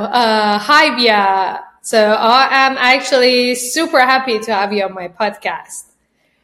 [0.00, 1.60] Uh, hi, Bea.
[1.82, 5.84] So I am actually super happy to have you on my podcast.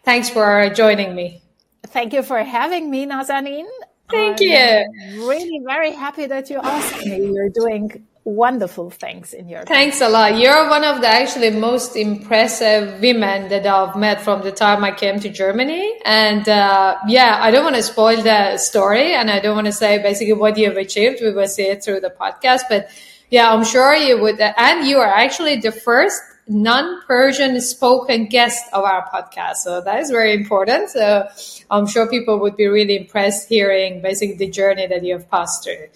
[0.05, 1.41] Thanks for joining me.
[1.87, 3.65] Thank you for having me, Nazanin.
[4.11, 5.27] Thank I'm you.
[5.27, 7.33] Really very happy that you asked me.
[7.33, 10.37] You're doing wonderful things in your Thanks a lot.
[10.37, 14.91] You're one of the actually most impressive women that I've met from the time I
[14.91, 15.99] came to Germany.
[16.05, 19.73] And uh, yeah, I don't want to spoil the story and I don't want to
[19.73, 21.23] say basically what you've achieved.
[21.23, 22.63] We will see it through the podcast.
[22.69, 22.91] But
[23.31, 24.41] yeah, I'm sure you would.
[24.41, 29.57] And you are actually the first non-Persian spoken guest of our podcast.
[29.57, 30.91] So that is very important.
[30.91, 31.29] So
[31.71, 35.65] I'm sure people would be really impressed hearing basically the journey that you have passed
[35.65, 35.89] through.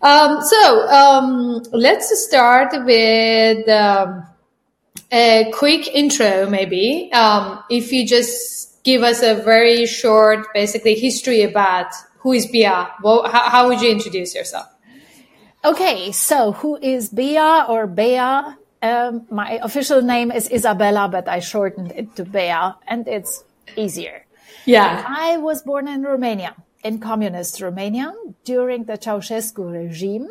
[0.00, 4.26] Um, so um, let's start with um,
[5.10, 7.10] a quick intro, maybe.
[7.12, 11.86] Um, if you just give us a very short, basically, history about
[12.18, 12.84] who is Bea.
[13.02, 14.66] Well, how, how would you introduce yourself?
[15.64, 18.18] Okay, so who is Bea or Bea?
[18.82, 23.44] Um, my official name is Isabella, but I shortened it to Bea, and it's
[23.74, 24.26] easier.
[24.66, 25.02] Yeah.
[25.08, 28.12] I was born in Romania, in communist Romania,
[28.44, 30.28] during the Ceausescu regime,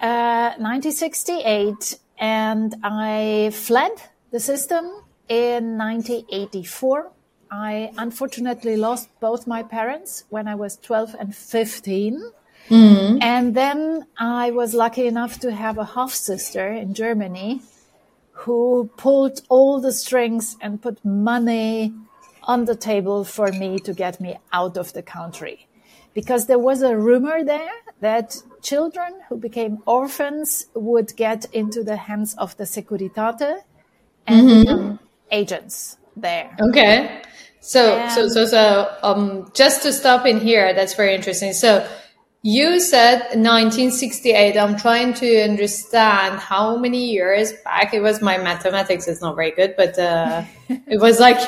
[0.00, 3.92] uh, 1968, and I fled
[4.30, 4.86] the system
[5.28, 7.10] in 1984.
[7.50, 12.32] I unfortunately lost both my parents when I was 12 and 15.
[12.70, 17.62] And then I was lucky enough to have a half sister in Germany
[18.32, 21.94] who pulled all the strings and put money
[22.42, 25.66] on the table for me to get me out of the country.
[26.14, 31.96] Because there was a rumor there that children who became orphans would get into the
[31.96, 33.62] hands of the Securitate
[34.26, 34.98] and become
[35.30, 36.54] agents there.
[36.60, 37.22] Okay.
[37.60, 41.52] So, so, so, so, um, just to stop in here, that's very interesting.
[41.52, 41.86] So,
[42.42, 44.56] you said 1968.
[44.56, 47.92] I'm trying to understand how many years back.
[47.94, 51.38] It was my mathematics is not very good, but uh, it was like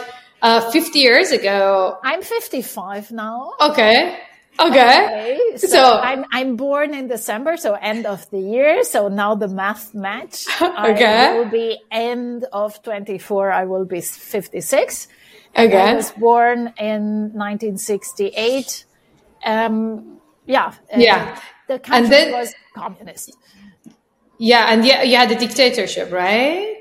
[0.42, 1.98] uh, 50 years ago.
[2.02, 3.52] I'm 55 now.
[3.60, 4.18] Okay.
[4.60, 4.68] Okay.
[5.06, 8.82] Okay, so, So- I'm I'm born in December, so end of the year.
[8.82, 10.46] So now the math match.
[10.60, 11.04] Okay.
[11.06, 13.52] I will be end of 24.
[13.52, 15.06] I will be 56.
[15.54, 15.80] And Okay.
[15.80, 18.84] I was born in 1968.
[19.44, 20.72] Um, yeah.
[20.96, 21.38] Yeah.
[21.68, 23.36] The country then- was communist.
[24.38, 24.72] Yeah.
[24.72, 26.74] And yeah, you had the dictatorship, right?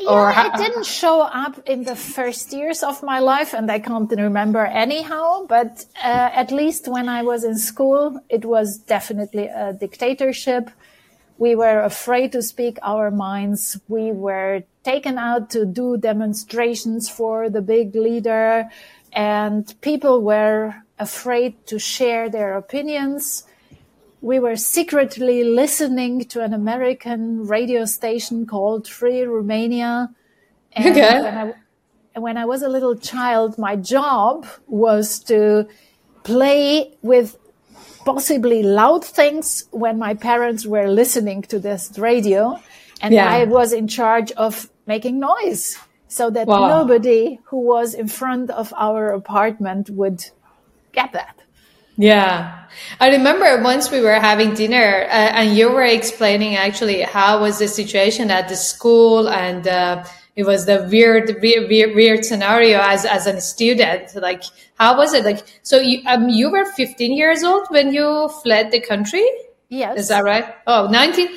[0.00, 3.70] Yeah, Or how- it didn't show up in the first years of my life, and
[3.70, 5.46] I can't remember anyhow.
[5.48, 10.70] But uh, at least when I was in school, it was definitely a dictatorship.
[11.38, 13.78] We were afraid to speak our minds.
[13.88, 18.68] We were taken out to do demonstrations for the big leader,
[19.12, 23.44] and people were afraid to share their opinions
[24.20, 30.10] we were secretly listening to an American radio station called Free Romania.
[30.72, 31.22] And Okay.
[31.22, 31.52] when, I,
[32.18, 35.68] when I was a little child, my job was to
[36.24, 37.36] play with
[38.04, 42.58] possibly loud things when my parents were listening to this radio.
[43.02, 43.30] And Yeah.
[43.30, 45.76] I was in charge of making noise
[46.08, 46.68] so that Wow.
[46.68, 50.24] nobody who was in front of our apartment would
[50.96, 51.36] get that.
[51.96, 52.64] Yeah.
[53.00, 57.58] I remember once we were having dinner uh, and you were explaining actually how was
[57.58, 60.04] the situation at the school and uh,
[60.34, 64.14] it was the weird, weird, weird, scenario as, as a student.
[64.14, 64.42] Like,
[64.74, 65.24] how was it?
[65.24, 69.26] Like, so you, um, you were 15 years old when you fled the country?
[69.70, 69.98] Yes.
[70.00, 70.44] Is that right?
[70.66, 71.28] Oh, 19,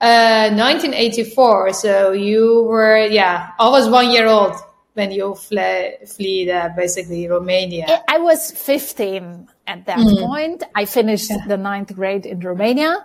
[0.00, 1.72] uh, 1984.
[1.72, 4.54] So you were, yeah, I was one year old
[4.94, 8.02] when you fled, fled uh, basically Romania.
[8.08, 10.26] I was 15 at that mm.
[10.26, 10.62] point.
[10.74, 11.46] I finished yeah.
[11.46, 13.04] the ninth grade in Romania.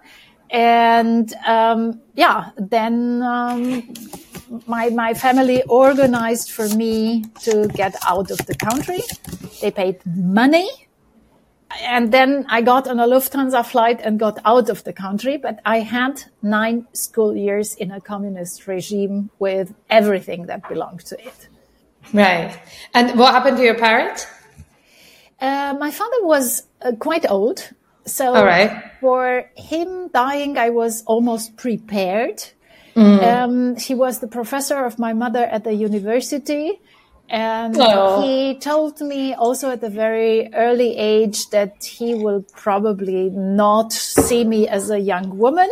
[0.52, 3.94] And um, yeah, then um,
[4.66, 9.02] my my family organized for me to get out of the country.
[9.62, 10.68] They paid money,
[11.82, 15.38] and then I got on a Lufthansa flight and got out of the country.
[15.38, 21.20] But I had nine school years in a communist regime with everything that belonged to
[21.24, 21.49] it.
[22.14, 22.58] Right.
[22.94, 24.26] And what happened to your parents?
[25.40, 27.70] Uh, my father was uh, quite old.
[28.06, 28.34] So
[29.00, 32.44] for him dying, I was almost prepared.
[32.96, 33.24] Mm.
[33.24, 36.82] Um, he was the professor of my mother at the university.
[37.30, 38.24] And oh.
[38.24, 44.44] he told me also at a very early age that he will probably not see
[44.44, 45.70] me as a young woman.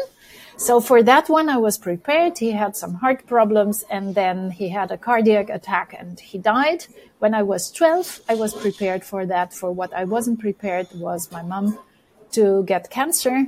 [0.58, 2.40] So for that one, I was prepared.
[2.40, 6.88] He had some heart problems and then he had a cardiac attack and he died.
[7.20, 9.54] When I was 12, I was prepared for that.
[9.54, 11.78] For what I wasn't prepared was my mom
[12.32, 13.46] to get cancer.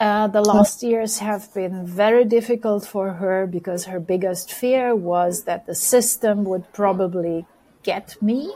[0.00, 5.44] Uh, the last years have been very difficult for her because her biggest fear was
[5.44, 7.46] that the system would probably
[7.84, 8.52] get me.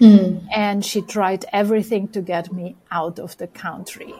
[0.00, 0.46] Mm.
[0.54, 4.14] And she tried everything to get me out of the country.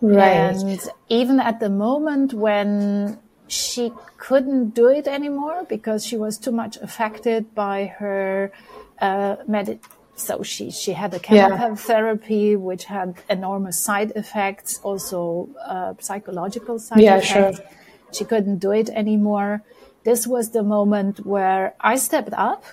[0.00, 0.54] Right.
[0.54, 3.18] And even at the moment when
[3.48, 8.52] she couldn't do it anymore because she was too much affected by her
[9.00, 9.80] uh, med-
[10.14, 12.56] so she she had a chemotherapy yeah.
[12.56, 17.58] which had enormous side effects, also uh, psychological side yeah, effects.
[17.58, 17.66] Sure.
[18.12, 19.62] She couldn't do it anymore.
[20.04, 22.64] This was the moment where I stepped up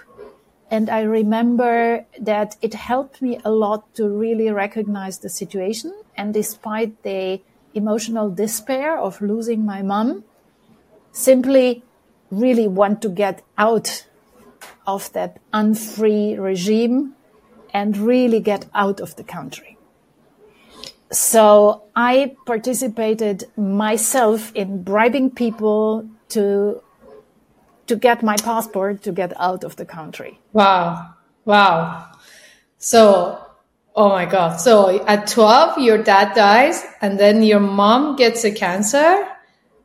[0.76, 5.94] and I remember that it helped me a lot to really recognize the situation.
[6.18, 7.42] And despite the
[7.74, 10.26] emotional despair of losing my mom,
[11.14, 11.82] simply
[12.30, 14.06] really want to get out
[14.86, 17.16] of that unfree regime
[17.74, 19.78] and really get out of the country.
[21.10, 26.06] So I participated myself in bribing people
[26.36, 26.82] to
[27.88, 30.40] to get my passport to get out of the country.
[30.54, 31.14] Wow.
[31.46, 32.12] Wow.
[32.78, 33.40] So,
[33.96, 34.58] oh my God.
[34.58, 39.28] So at 12, your dad dies and then your mom gets a cancer.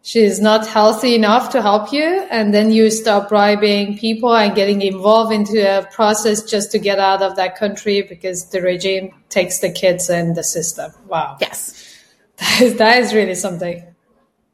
[0.02, 2.26] She's not healthy enough to help you.
[2.30, 6.98] And then you start bribing people and getting involved into a process just to get
[6.98, 10.92] out of that country because the regime takes the kids and the system.
[11.06, 11.36] Wow.
[11.40, 11.86] Yes.
[12.40, 13.84] That is, that is really something.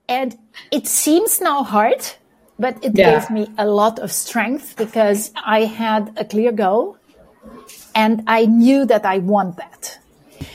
[0.08, 0.36] And
[0.72, 2.04] it seems now hard
[2.58, 3.18] but it yeah.
[3.18, 6.96] gave me a lot of strength because I had a clear goal
[7.94, 9.98] and I knew that I want that.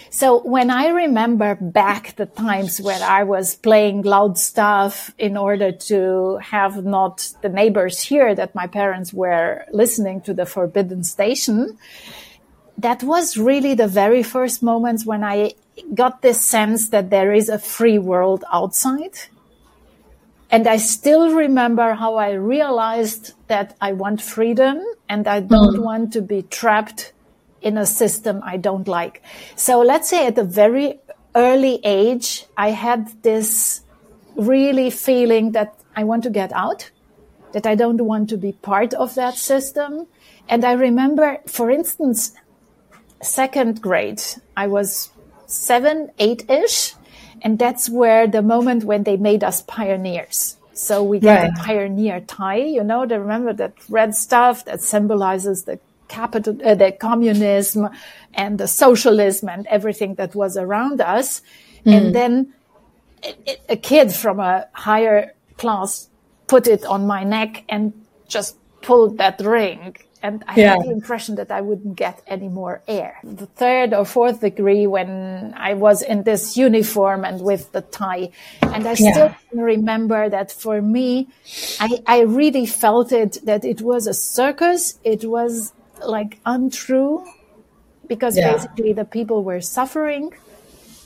[0.10, 5.72] So when I remember back the times when I was playing loud stuff in order
[5.72, 11.78] to have not the neighbors hear that my parents were listening to the forbidden station,
[12.78, 15.54] that was really the very first moments when I
[15.94, 19.18] got this sense that there is a free world outside
[20.52, 25.84] and I still remember how I realized that I want freedom and I don't mm.
[25.84, 27.14] want to be trapped
[27.62, 29.22] in a system I don't like.
[29.56, 31.00] So let's say at a very
[31.36, 33.82] early age, I had this
[34.36, 36.90] really feeling that I want to get out,
[37.54, 40.08] that I don't want to be part of that system.
[40.50, 42.34] And I remember, for instance,
[43.22, 44.22] second grade,
[44.58, 45.12] I was
[45.46, 46.94] seven, eight ish.
[47.42, 50.58] And that's where the moment when they made us pioneers.
[50.74, 51.52] So we get right.
[51.52, 56.76] a pioneer tie, you know, to remember that red stuff that symbolizes the capital, uh,
[56.76, 57.90] the communism
[58.34, 61.42] and the socialism and everything that was around us.
[61.86, 61.98] Mm.
[61.98, 62.54] And then
[63.70, 66.10] a kid from a higher class
[66.48, 67.94] put it on my neck and
[68.28, 70.76] just pulled that ring and I yeah.
[70.76, 73.18] had the impression that I wouldn't get any more air.
[73.24, 78.32] The third or fourth degree when I was in this uniform and with the tie.
[78.62, 79.12] And I yeah.
[79.12, 81.28] still remember that for me,
[81.80, 85.00] I, I really felt it that it was a circus.
[85.04, 85.74] It was
[86.06, 87.26] like untrue
[88.08, 88.54] because yeah.
[88.54, 90.34] basically the people were suffering.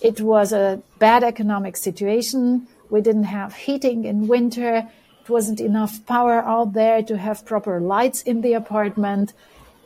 [0.01, 2.67] It was a bad economic situation.
[2.89, 4.89] We didn't have heating in winter
[5.29, 9.34] wasn't enough power out there to have proper lights in the apartment.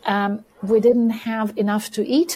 [0.06, 2.36] Um, we didn't have enough to eat.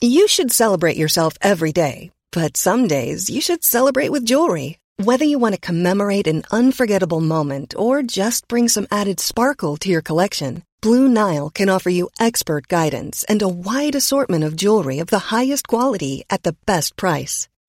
[0.00, 4.78] You should celebrate yourself every day, but some days you should celebrate with jewelry.
[4.98, 9.90] Whether you want to commemorate an unforgettable moment or just bring some added sparkle to
[9.90, 14.98] your collection, Blue Nile can offer you expert guidance and a wide assortment of jewelry
[14.98, 17.48] of the highest quality at the best price.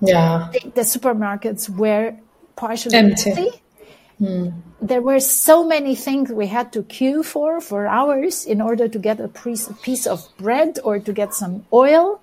[0.00, 0.50] Yeah.
[0.52, 2.14] the, the supermarkets were
[2.56, 3.30] partially Empty.
[3.30, 3.50] empty.
[4.18, 4.48] Hmm.
[4.80, 8.98] There were so many things we had to queue for for hours in order to
[8.98, 12.20] get a piece, piece of bread or to get some oil.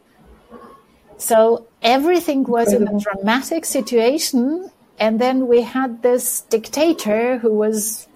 [1.18, 4.72] So everything was in a dramatic situation.
[5.00, 8.08] And then we had this dictator who was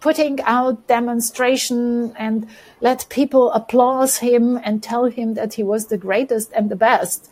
[0.00, 2.46] putting out demonstration and
[2.80, 7.28] let people applaud him and tell him that he was the greatest and the best.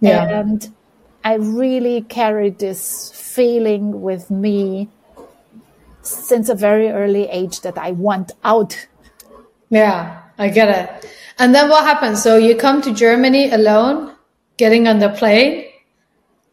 [0.00, 0.40] Yeah.
[0.40, 0.72] And
[1.24, 4.88] I really carried this feeling with me
[6.02, 8.86] since a very early age that I want out.
[9.70, 11.10] Yeah, I get it.
[11.38, 12.22] And then what happens?
[12.22, 14.14] So you come to Germany alone,
[14.56, 15.64] getting on the plane.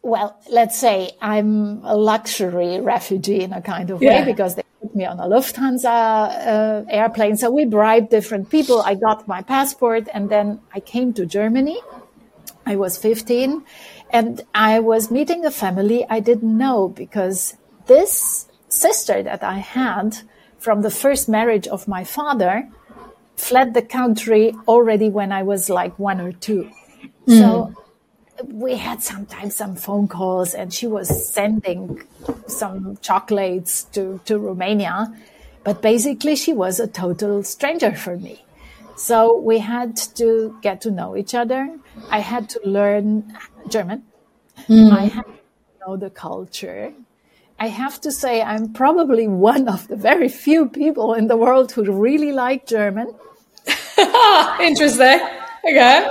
[0.02, 4.20] Well, let's say I'm a luxury refugee in a kind of Yeah.
[4.20, 7.36] way because they put me on a Lufthansa uh, airplane.
[7.36, 8.80] So we bribed different people.
[8.80, 11.78] I got my passport and then I came to Germany.
[12.64, 13.62] I was 15
[14.12, 20.18] and I was meeting a family I didn't know because this sister that I had
[20.58, 22.68] from the first marriage of my father
[23.36, 26.70] fled the country already when I was like one or two.
[27.26, 27.38] Mm.
[27.38, 27.74] So
[28.46, 32.02] we had sometimes some phone calls and she was sending
[32.46, 35.14] some chocolates to, to Romania.
[35.64, 38.44] But basically she was a total stranger for me.
[38.96, 41.74] So we had to get to know each other.
[42.10, 43.34] I had to learn
[43.68, 44.04] German.
[44.66, 44.92] Hmm.
[44.92, 45.32] I had to
[45.86, 46.92] know the culture.
[47.58, 51.72] I have to say I'm probably one of the very few people in the world
[51.72, 53.14] who really like German.
[54.60, 55.20] Interesting.
[55.62, 56.06] Okay.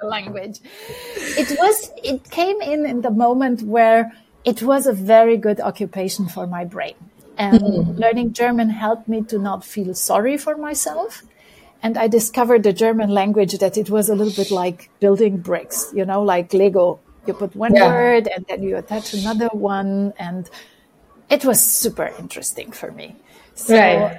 [0.00, 0.60] the language.
[1.16, 4.12] It was, it came in in the moment where
[4.44, 6.94] it was a very good occupation for my brain.
[7.36, 7.90] And hmm.
[7.92, 11.22] learning German helped me to not feel sorry for myself.
[11.84, 15.92] And I discovered the German language that it was a little bit like building bricks,
[15.94, 17.00] you know, like Lego.
[17.26, 17.86] You put one Yeah.
[17.86, 20.14] word and then you attach another one.
[20.18, 20.48] And
[21.28, 23.16] it was super interesting for me.
[23.54, 24.16] So, Right.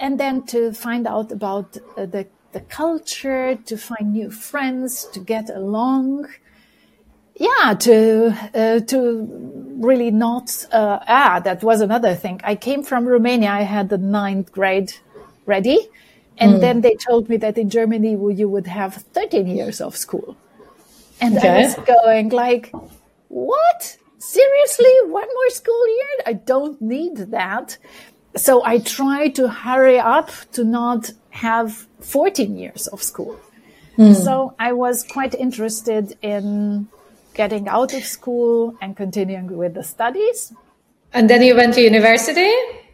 [0.00, 5.20] and then to find out about uh, the the culture, to find new friends, to
[5.20, 6.26] get along.
[7.34, 8.98] Yeah, to uh, to
[9.88, 10.48] really not.
[10.72, 12.40] Uh, ah, that was another thing.
[12.44, 13.50] I came from Romania.
[13.50, 14.92] I had the ninth grade
[15.44, 15.78] ready,
[16.38, 16.60] and mm.
[16.60, 20.36] then they told me that in Germany you would have thirteen years of school,
[21.20, 22.72] and I was going like,
[23.28, 23.96] what?
[24.18, 26.14] Seriously, one more school year?
[26.26, 27.78] I don't need that.
[28.36, 33.38] So I try to hurry up to not have 14 years of school.
[33.96, 34.12] Hmm.
[34.12, 36.88] So I was quite interested in
[37.34, 40.52] getting out of school and continuing with the studies.
[41.12, 42.52] And then you went to university?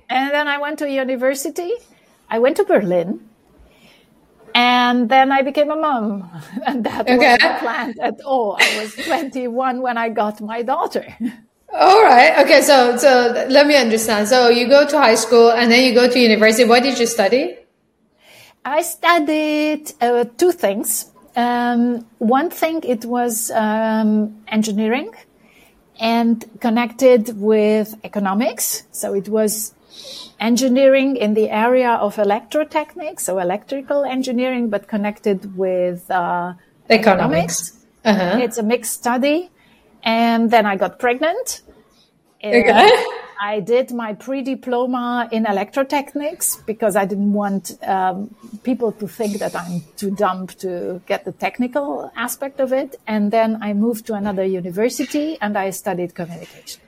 [0.08, 1.72] And then I went to university.
[2.28, 3.20] I went to Berlin.
[4.54, 6.30] And then I became a mom.
[6.66, 7.37] And that Okay.
[7.40, 8.56] wasn't planned at all.
[8.59, 11.06] I was 21 when I got my daughter.
[11.73, 12.38] All right.
[12.44, 12.62] Okay.
[12.62, 14.28] So, so let me understand.
[14.28, 16.64] So you go to high school and then you go to university.
[16.68, 17.56] What did you study?
[18.64, 21.11] I studied uh, two things.
[21.35, 25.12] Um, one thing, it was um, engineering
[26.00, 28.85] and connected with economics.
[28.92, 29.75] So it was
[30.42, 36.52] engineering in the area of electrotechnics, so electrical engineering, but connected with uh,
[36.90, 37.84] Economics.
[38.04, 38.38] Uh-huh.
[38.42, 39.50] It's a mixed study.
[40.02, 41.62] And then I got pregnant.
[42.44, 43.04] Okay.
[43.40, 49.56] I did my pre-diploma in electrotechnics because I didn't want um, people to think that
[49.56, 53.00] I'm too dumb to get the technical aspect of it.
[53.06, 56.82] And then I moved to another university and I studied communication.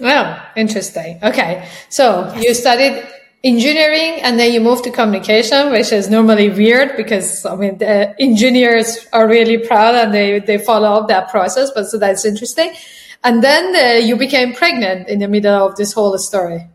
[0.00, 1.18] Oh, interesting.
[1.22, 1.68] Okay.
[1.88, 3.06] So you studied
[3.44, 8.14] engineering and then you moved to communication, which is normally weird because I mean the
[8.20, 11.70] engineers are really proud and they they follow up that process.
[11.70, 12.74] But so that's interesting.
[13.22, 16.68] And then uh, you became pregnant in the middle of this whole story.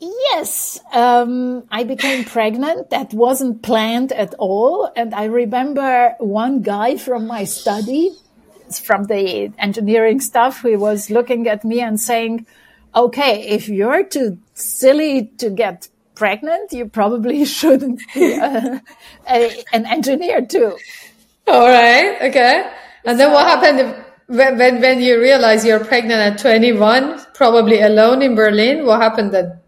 [0.00, 2.90] Yes, um, I became pregnant.
[2.90, 4.90] That wasn't planned at all.
[4.96, 8.12] And I remember one guy from my study,
[8.78, 12.46] from the engineering stuff, who was looking at me and saying,
[12.94, 18.82] okay, if you're too silly to get pregnant, you probably shouldn't be a,
[19.28, 20.78] a, an engineer too.
[21.46, 22.16] All right.
[22.22, 22.70] Okay.
[23.04, 28.22] And then what happened when, when, when you realize you're pregnant at 21, probably alone
[28.22, 28.86] in Berlin?
[28.86, 29.58] What happened then?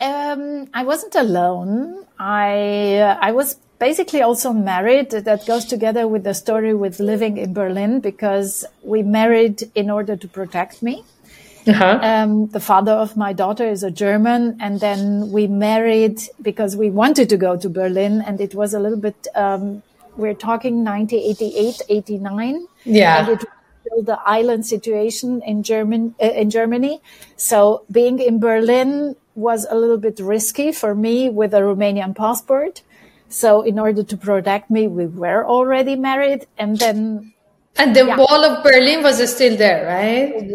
[0.00, 2.05] Um, I wasn't alone.
[2.18, 5.10] I uh, I was basically also married.
[5.10, 10.16] That goes together with the story with living in Berlin because we married in order
[10.16, 11.04] to protect me.
[11.66, 11.98] Uh-huh.
[12.00, 16.90] Um, the father of my daughter is a German, and then we married because we
[16.90, 19.26] wanted to go to Berlin, and it was a little bit.
[19.34, 19.82] Um,
[20.16, 22.66] we're talking 1988, 89.
[22.84, 23.18] Yeah.
[23.18, 23.48] And it
[23.90, 27.02] was the island situation in German uh, in Germany.
[27.36, 32.82] So being in Berlin was a little bit risky for me with a Romanian passport.
[33.28, 37.32] So in order to protect me, we were already married, and then.
[37.76, 38.16] And the yeah.
[38.16, 40.50] wall of Berlin was still there, right?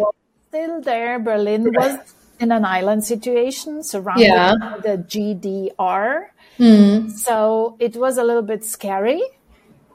[0.48, 1.20] still there.
[1.20, 1.98] Berlin was
[2.40, 4.54] in an island situation surrounded yeah.
[4.60, 6.28] by the GDR.
[6.60, 7.12] Mm.
[7.12, 9.22] So it was a little bit scary.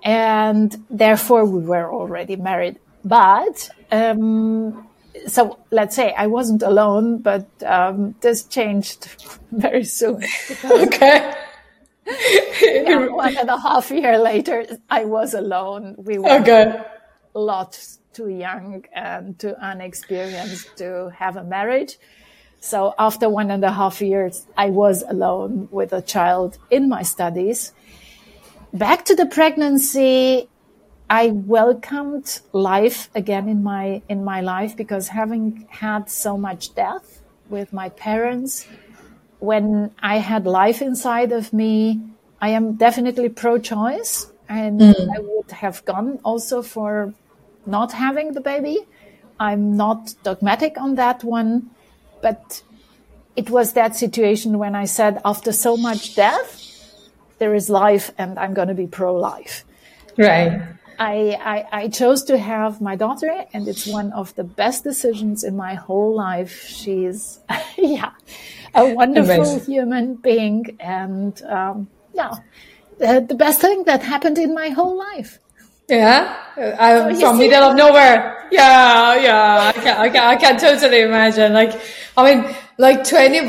[0.05, 2.79] And therefore, we were already married.
[3.05, 4.87] But um,
[5.27, 9.09] so let's say I wasn't alone, but um, this changed
[9.53, 10.23] very soon.
[10.65, 11.35] okay.
[12.63, 15.95] yeah, one and a half year later, I was alone.
[15.99, 16.81] We were okay.
[17.35, 17.79] a lot
[18.13, 21.99] too young and too unexperienced to have a marriage.
[22.61, 27.03] So after one and a half years, I was alone with a child in my
[27.03, 27.73] studies.
[28.73, 30.49] Back to the pregnancy,
[31.09, 37.23] I welcomed life again in my in my life because having had so much death
[37.49, 38.67] with my parents,
[39.39, 42.01] when I had life inside of me,
[42.41, 45.17] I am definitely pro-choice, and mm.
[45.17, 47.15] I would have gone also for
[47.67, 48.79] not having the baby.
[49.39, 51.71] I'm not dogmatic on that one,
[52.23, 52.63] but
[53.37, 56.63] it was that situation when I said, after so much death,
[57.39, 59.65] there is life and I'm going to be pro life.
[60.17, 60.63] Right.
[60.99, 65.45] I, I, I, chose to have my daughter and it's one of the best decisions
[65.45, 66.67] in my whole life.
[66.67, 67.41] She's,
[67.79, 68.11] yeah,
[68.75, 69.73] a wonderful Amazing.
[69.73, 72.35] human being and, um, yeah,
[72.99, 75.39] the, the best thing that happened in my whole life.
[75.89, 78.49] Yeah, I'm so from middle of nowhere.
[78.51, 81.53] Yeah, yeah, I can, I can, I can totally imagine.
[81.53, 81.81] Like,
[82.17, 83.49] I mean, like 21,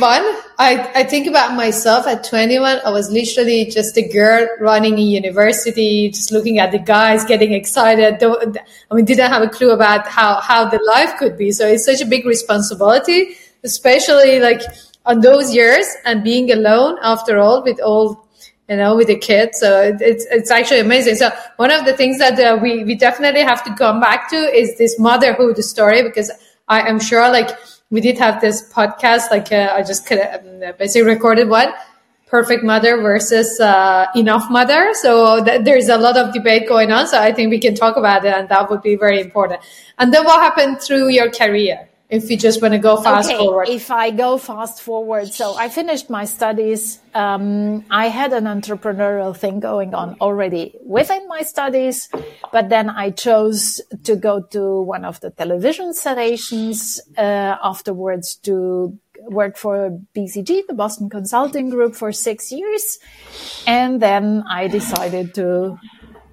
[0.57, 2.79] I, I think about myself at 21.
[2.85, 7.51] I was literally just a girl running a university, just looking at the guys, getting
[7.51, 8.23] excited.
[8.23, 11.51] I mean, didn't have a clue about how, how the life could be.
[11.51, 13.35] So it's such a big responsibility,
[13.65, 14.61] especially like
[15.05, 18.25] on those years and being alone after all with all
[18.69, 19.59] you know, with the kids.
[19.59, 21.15] So it's, it's actually amazing.
[21.15, 24.35] So one of the things that uh, we, we definitely have to come back to
[24.35, 26.31] is this motherhood story because
[26.67, 27.49] I am sure like
[27.89, 31.73] we did have this podcast, like uh, I just could um, basically recorded one
[32.27, 34.93] perfect mother versus uh, enough mother.
[34.93, 37.07] So th- there's a lot of debate going on.
[37.07, 39.61] So I think we can talk about it and that would be very important.
[39.97, 41.87] And then what happened through your career?
[42.09, 43.67] If you just want to go fast okay, forward?
[43.67, 46.99] If I go fast forward, so I finished my studies.
[47.13, 52.09] Um, I had an entrepreneurial thing going on already within my studies,
[52.51, 58.97] but then I chose to go to one of the television stations uh, afterwards to
[59.29, 62.99] work for BCG, the Boston Consulting Group, for six years,
[63.65, 65.77] and then I decided to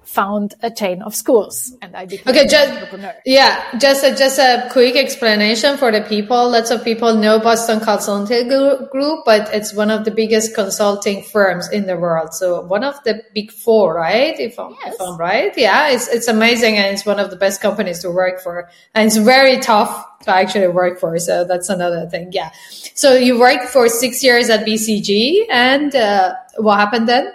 [0.05, 3.13] found a chain of schools and I became okay, just, entrepreneur.
[3.25, 6.49] Yeah, just a, just a quick explanation for the people.
[6.49, 11.69] Lots of people know Boston Consulting Group, but it's one of the biggest consulting firms
[11.71, 12.33] in the world.
[12.33, 14.39] So one of the big four, right?
[14.39, 14.95] If I'm, yes.
[14.95, 15.53] if I'm right.
[15.57, 18.69] Yeah, it's, it's amazing and it's one of the best companies to work for.
[18.93, 21.17] And it's very tough to actually work for.
[21.19, 22.29] So that's another thing.
[22.31, 22.51] Yeah.
[22.93, 27.31] So you worked for six years at BCG and uh, what happened then?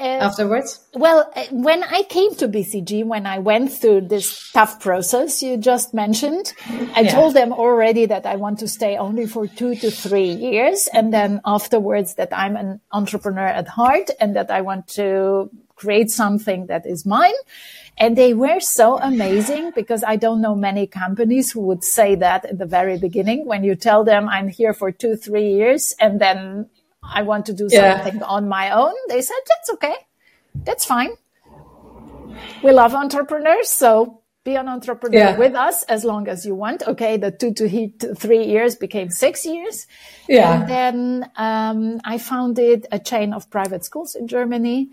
[0.00, 0.80] Uh, afterwards?
[0.94, 5.58] Well, uh, when I came to BCG, when I went through this tough process you
[5.58, 6.54] just mentioned,
[6.96, 7.10] I yeah.
[7.10, 10.88] told them already that I want to stay only for two to three years.
[10.90, 16.10] And then afterwards that I'm an entrepreneur at heart and that I want to create
[16.10, 17.34] something that is mine.
[17.98, 22.46] And they were so amazing because I don't know many companies who would say that
[22.46, 26.18] at the very beginning when you tell them I'm here for two, three years and
[26.20, 26.70] then
[27.02, 28.02] I want to do Yeah.
[28.02, 28.94] something on my own.
[29.08, 29.94] They said, that's okay.
[30.54, 31.10] That's fine.
[32.62, 33.68] We love entrepreneurs.
[33.70, 35.36] So be an entrepreneur Yeah.
[35.38, 36.82] with us as long as you want.
[36.86, 37.16] Okay.
[37.16, 39.86] The two to three years became six years.
[40.28, 40.52] Yeah.
[40.52, 44.90] And then, um, I founded a chain of private schools in Germany.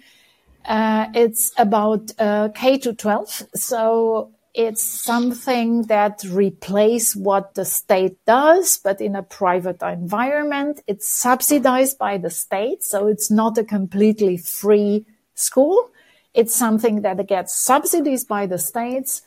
[0.66, 3.44] Uh, it's about uh, K to 12.
[3.56, 10.82] So it's something that replace what the state does, but in a private environment.
[10.88, 12.84] It's subsidized by the state.
[12.84, 15.92] So it's not a completely free school.
[16.34, 19.22] It's something that gets subsidies by the states,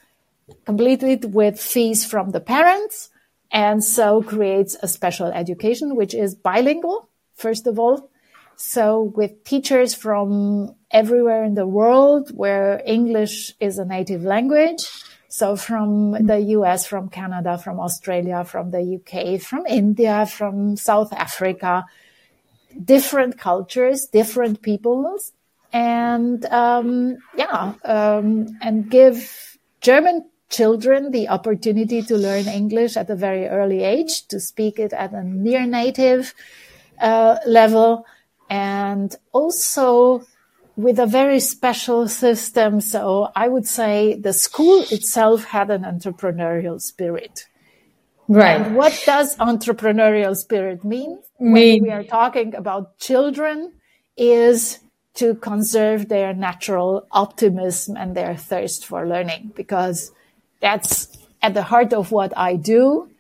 [0.67, 3.11] completely with fees from the parents.
[3.53, 8.11] And so creates a special education, which is bilingual, first of all.
[8.57, 14.91] So with teachers from everywhere in the world where English is a native language.
[15.33, 21.13] So from the US, from Canada, from Australia, from the UK, from India, from South
[21.13, 21.87] Africa,
[22.85, 25.33] different cultures, different peoples,
[25.73, 33.15] and um, yeah, um, and give German children the opportunity to learn English at a
[33.15, 36.35] very early age, to speak it at a near native
[37.01, 38.05] uh, level,
[38.51, 40.27] and also
[40.81, 42.81] with a very special system.
[42.81, 47.47] So I would say the school itself had an entrepreneurial spirit.
[48.29, 48.61] Right.
[48.61, 51.19] And what does entrepreneurial spirit mean?
[51.39, 53.73] Mean- When we are talking about children
[54.17, 54.79] is
[55.15, 60.13] to conserve their natural optimism and their thirst for learning because
[60.61, 61.09] that's
[61.43, 63.11] at the heart of what I do.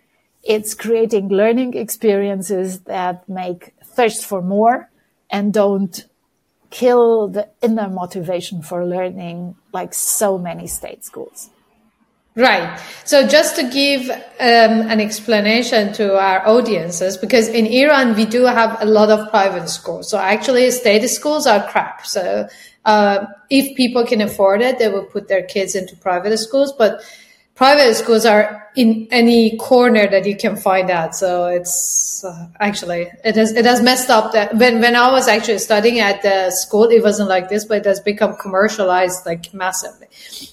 [0.42, 4.88] It's creating learning experiences that make thirst for more
[5.30, 6.04] and don't
[6.70, 11.50] kill the inner motivation for learning like so many state schools.
[12.37, 12.80] Right.
[13.04, 18.44] So just to give um, an explanation to our audiences, because in Iran we do
[18.44, 20.09] have a lot of private schools.
[20.09, 22.06] So actually, state schools are crap.
[22.06, 22.48] So
[22.85, 26.72] uh, if people can afford it, they will put their kids into private schools.
[26.72, 27.02] But
[27.60, 31.14] private schools are in any corner that you can find out.
[31.14, 35.28] So it's uh, actually it has it has messed up that when when I was
[35.28, 39.52] actually studying at the school, it wasn't like this, but it has become commercialized like
[39.52, 40.06] massively.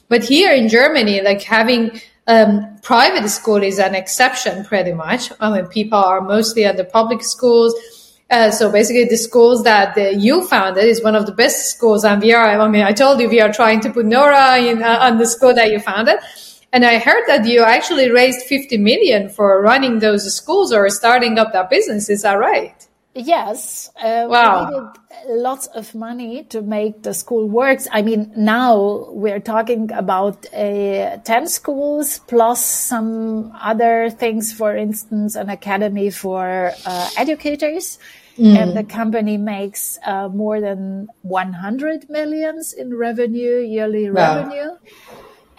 [0.09, 5.31] But here in Germany, like having um, private school is an exception pretty much.
[5.39, 7.73] I mean, people are mostly at the public schools.
[8.29, 12.03] Uh, so basically the schools that uh, you founded is one of the best schools.
[12.03, 14.83] And we are, I mean, I told you we are trying to put Nora in
[14.83, 16.19] uh, on the school that you founded.
[16.73, 21.39] And I heard that you actually raised 50 million for running those schools or starting
[21.39, 22.09] up that business.
[22.09, 22.75] Is that right?
[23.15, 23.89] Yes.
[23.99, 24.65] Uh, Wow.
[24.65, 24.89] We needed
[25.43, 27.87] lots of money to make the school works.
[27.91, 35.35] I mean, now we're talking about uh, 10 schools plus some other things, for instance,
[35.35, 37.97] an academy for uh, educators.
[38.39, 44.35] And the company makes uh, more than 100 millions in revenue, yearly Wow.
[44.35, 44.69] revenue.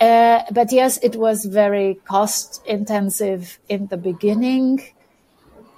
[0.01, 4.81] Uh, but yes, it was very cost intensive in the beginning.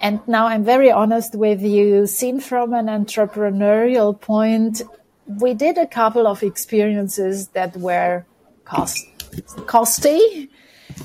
[0.00, 2.06] And now I'm very honest with you.
[2.06, 4.83] Seen from an entrepreneurial point,
[5.26, 8.24] we did a couple of experiences that were
[8.64, 8.98] cost
[9.66, 10.50] costly.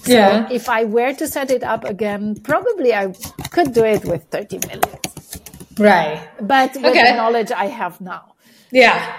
[0.05, 0.47] Yeah.
[0.51, 3.13] If I were to set it up again, probably I
[3.51, 4.99] could do it with 30 million.
[5.77, 6.27] Right.
[6.41, 7.11] But with Okay.
[7.11, 8.34] the knowledge I have now.
[8.75, 9.17] Yeah,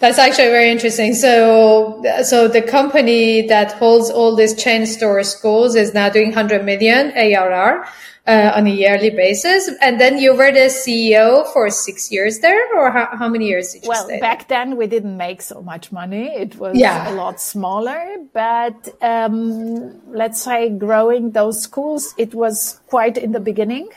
[0.00, 1.14] that's actually very interesting.
[1.14, 6.64] So, so the company that holds all these chain store schools is now doing 100
[6.64, 7.86] million ARR
[8.26, 9.70] uh, on a yearly basis.
[9.80, 13.72] And then you were the CEO for six years there, or how, how many years
[13.72, 16.26] did you Well, back then we didn't make so much money.
[16.34, 17.08] It was Yeah.
[17.08, 23.40] a lot smaller, but um, let's say growing those schools, it was quite in the
[23.40, 23.88] beginning.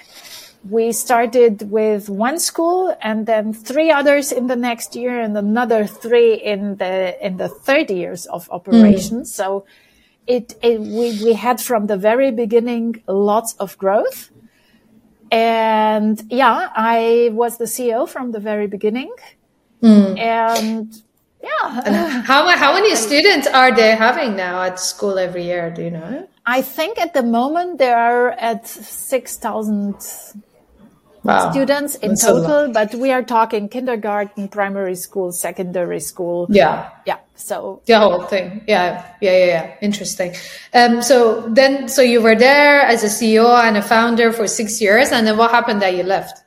[0.68, 5.86] We started with one school and then three others in the next year and another
[5.86, 9.22] three in the, in the third years of operation.
[9.22, 9.28] Mm.
[9.28, 9.66] So
[10.28, 14.30] it, it we, we had from the very beginning lots of growth.
[15.32, 19.14] And yeah, I was the CEO from the very beginning.
[19.82, 20.20] Mm.
[20.20, 21.02] And
[21.42, 25.72] yeah, how, how many students are they having now at school every year?
[25.72, 26.28] Do you know?
[26.46, 29.96] I think at the moment there are at 6,000
[31.24, 31.52] Wow.
[31.52, 36.48] students in That's total, but we are talking kindergarten, primary school, secondary school.
[36.50, 36.90] Yeah.
[37.06, 37.18] Yeah.
[37.36, 38.64] So The whole thing.
[38.68, 39.06] Yeah.
[39.22, 39.32] Yeah.
[39.38, 39.46] Yeah.
[39.46, 39.76] Yeah.
[39.82, 40.34] Interesting.
[40.74, 44.80] Um, so then, so you were there as a CEO and a founder for six
[44.82, 45.10] years.
[45.12, 46.44] And then what happened that you left?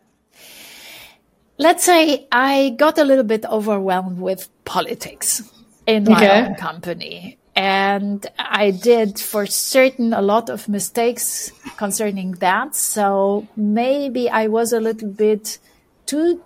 [1.58, 5.42] let's say I got a little bit overwhelmed with politics
[5.86, 6.40] in my Okay.
[6.46, 7.38] own company.
[7.54, 12.74] And I did for certain a lot of mistakes concerning that.
[12.74, 15.58] So maybe I was a little bit
[16.06, 16.42] too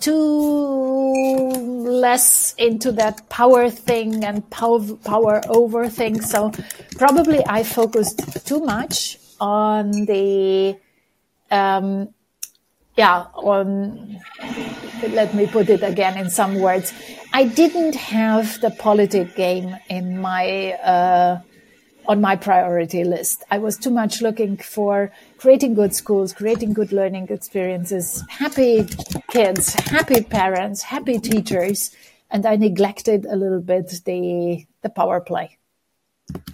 [0.00, 1.52] too
[1.84, 6.20] less into that power thing and power power over thing.
[6.20, 6.52] So
[6.96, 10.76] probably I focused too much on the
[11.50, 12.08] um,
[12.96, 14.20] yeah on
[15.08, 16.92] let me put it again in some words.
[17.32, 21.40] I didn't have the politic game in my uh,
[22.06, 23.44] on my priority list.
[23.50, 28.86] I was too much looking for creating good schools, creating good learning experiences, happy
[29.28, 31.94] kids, happy parents, happy teachers,
[32.30, 35.58] and I neglected a little bit the the power play.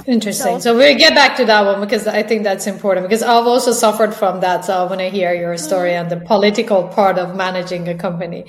[0.07, 0.61] Interesting.
[0.61, 3.47] So, so we'll get back to that one because I think that's important because I've
[3.47, 4.65] also suffered from that.
[4.65, 8.45] So I want to hear your story and the political part of managing a company.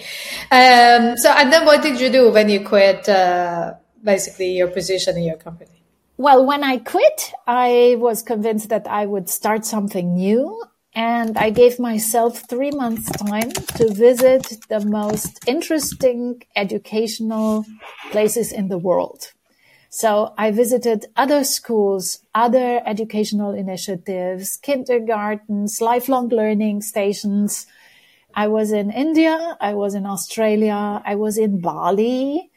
[0.51, 5.17] Um, so, and then what did you do when you quit, uh, basically your position
[5.17, 5.83] in your company?
[6.17, 10.63] Well, when I quit, I was convinced that I would start something new.
[10.95, 17.63] And I gave myself three months time to visit the most interesting educational
[18.11, 19.31] places in the world.
[19.89, 27.65] So I visited other schools, other educational initiatives, kindergartens, lifelong learning stations.
[28.36, 29.58] I was in India.
[29.60, 31.02] I was in Australia.
[31.04, 32.52] I was in Bali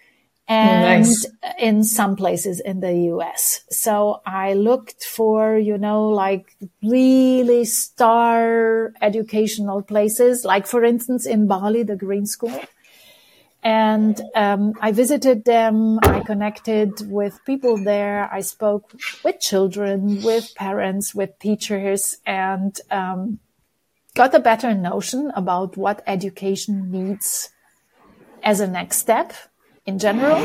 [0.46, 1.26] and nice.
[1.58, 3.64] in some places in the US.
[3.70, 11.46] So I looked for, you know, like really star educational places, like for instance in
[11.46, 12.60] Bali, the Green School.
[13.62, 16.00] And um, I visited them.
[16.02, 18.28] I connected with people there.
[18.32, 18.92] I spoke
[19.24, 23.38] with children, with parents, with teachers, and um,
[24.14, 27.50] got a better notion about what education needs
[28.42, 29.32] as a next step
[29.86, 30.44] in general.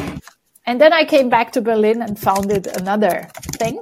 [0.65, 3.81] And then I came back to Berlin and founded another thing.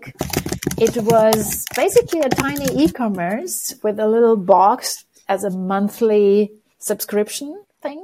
[0.78, 7.64] It was basically a tiny e-commerce with a little box as a monthly subscription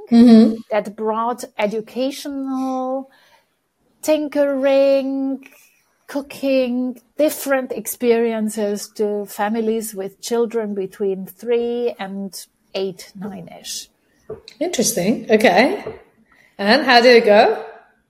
[0.09, 0.55] mm-hmm.
[0.69, 3.09] that brought educational
[4.01, 5.47] tinkering,
[6.07, 13.89] cooking, different experiences to families with children between three and eight, nine ish.
[14.59, 15.29] Interesting.
[15.31, 15.83] Okay.
[16.57, 17.65] And how did it go?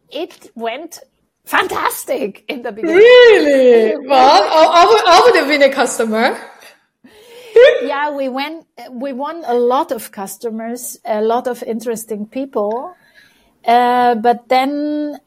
[0.09, 0.99] It went
[1.45, 2.97] fantastic in the beginning.
[2.97, 4.07] Really?
[4.07, 6.37] Well, I, I, would, I would have been a customer.
[7.83, 12.95] yeah, we went, we won a lot of customers, a lot of interesting people.
[13.65, 15.19] Uh, but then,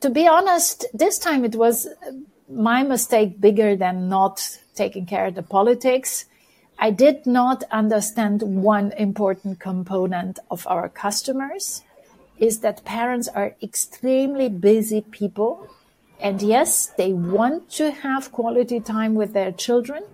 [0.00, 1.88] to be honest, this time it was
[2.48, 6.24] my mistake bigger than not taking care of the politics.
[6.78, 11.82] I did not understand one important component of our customers
[12.38, 15.68] is that parents are extremely busy people.
[16.20, 20.04] And yes, they want to have quality time with their children,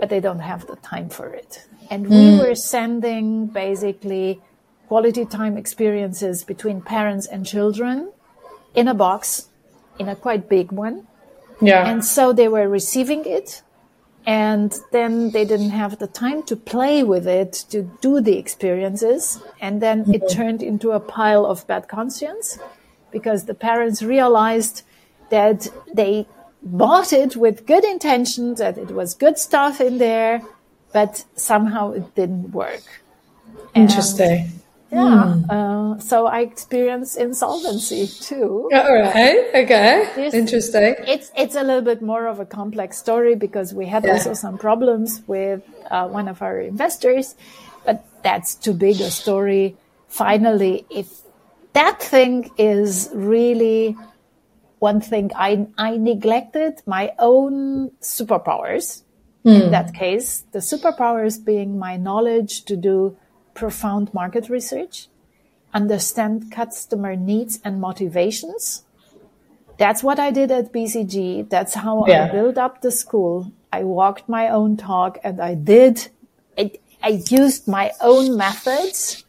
[0.00, 1.66] but they don't have the time for it.
[1.90, 2.38] And we mm.
[2.40, 4.40] were sending basically
[4.88, 8.10] quality time experiences between parents and children
[8.74, 9.48] in a box,
[9.98, 11.06] in a quite big one.
[11.60, 11.86] Yeah.
[11.86, 13.62] And so they were receiving it
[14.26, 19.40] and then they didn't have the time to play with it to do the experiences
[19.60, 20.36] and then it mm-hmm.
[20.36, 22.58] turned into a pile of bad conscience
[23.10, 24.82] because the parents realized
[25.30, 26.26] that they
[26.62, 30.42] bought it with good intentions that it was good stuff in there
[30.92, 32.82] but somehow it didn't work
[33.74, 34.60] interesting
[34.92, 35.34] yeah.
[35.34, 35.50] Hmm.
[35.50, 38.68] Uh, so I experienced insolvency too.
[38.72, 39.46] All right.
[39.54, 40.30] Okay.
[40.32, 40.96] Interesting.
[41.06, 44.12] It's it's a little bit more of a complex story because we had yeah.
[44.12, 47.36] also some problems with uh, one of our investors,
[47.84, 49.76] but that's too big a story.
[50.08, 51.06] Finally, if
[51.72, 53.96] that thing is really
[54.80, 59.02] one thing I I neglected my own superpowers.
[59.42, 59.70] In hmm.
[59.70, 63.16] that case, the superpowers being my knowledge to do
[63.54, 65.08] profound market research,
[65.72, 68.84] understand customer needs and motivations.
[69.78, 71.48] That's what I did at BCG.
[71.48, 72.26] That's how yeah.
[72.26, 73.50] I built up the school.
[73.72, 76.08] I walked my own talk and I did,
[76.58, 79.24] I, I used my own methods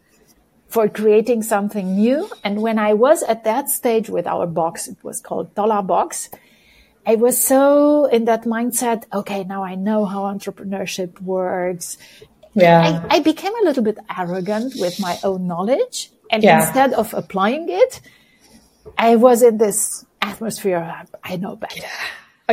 [0.71, 2.29] for creating something new.
[2.45, 6.33] And when I was at that stage with our box, it was called Tollabox.
[7.05, 9.03] I was so in that mindset.
[9.11, 11.97] Okay, now I know how entrepreneurship works.
[12.53, 13.05] Yeah.
[13.09, 16.09] I, I, became a little bit arrogant with my own knowledge.
[16.29, 16.61] And yeah.
[16.61, 17.99] instead of applying it,
[18.97, 21.05] I was in this atmosphere.
[21.23, 21.87] I know better.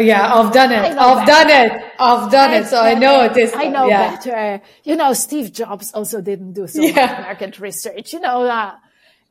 [0.01, 0.33] Yeah.
[0.35, 0.99] Oh, yeah, I've done it.
[0.99, 1.27] I've better.
[1.27, 1.93] done it.
[1.99, 2.69] I've done I've it.
[2.69, 3.53] So done I know it is.
[3.55, 4.17] I know yeah.
[4.17, 4.63] better.
[4.85, 7.07] You know, Steve Jobs also didn't do so yeah.
[7.07, 8.13] much market research.
[8.13, 8.75] You know, uh,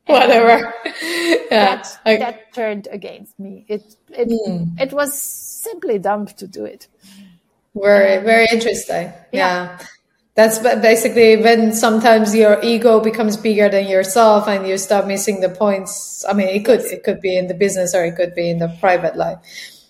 [0.06, 0.74] whatever.
[1.02, 1.82] yeah.
[1.82, 3.64] That, that turned against me.
[3.68, 4.80] It, it, mm.
[4.80, 6.88] it was simply dumb to do it.
[7.74, 9.12] Very, very interesting.
[9.32, 9.78] yeah.
[9.78, 9.78] yeah
[10.38, 15.48] that's basically when sometimes your ego becomes bigger than yourself and you start missing the
[15.48, 18.48] points i mean it could it could be in the business or it could be
[18.48, 19.38] in the private life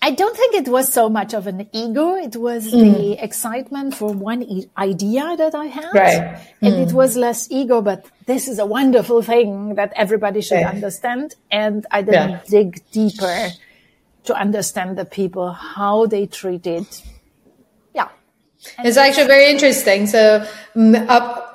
[0.01, 2.15] I don't think it was so much of an ego.
[2.15, 2.95] It was mm.
[2.95, 5.93] the excitement for one e- idea that I had.
[5.93, 6.39] Right.
[6.61, 6.87] And mm.
[6.87, 10.73] it was less ego, but this is a wonderful thing that everybody should right.
[10.73, 11.35] understand.
[11.51, 12.41] And I didn't yeah.
[12.47, 13.49] dig deeper
[14.23, 16.85] to understand the people, how they treated.
[17.93, 18.07] Yeah.
[18.77, 20.07] And it's actually very interesting.
[20.07, 20.95] So um,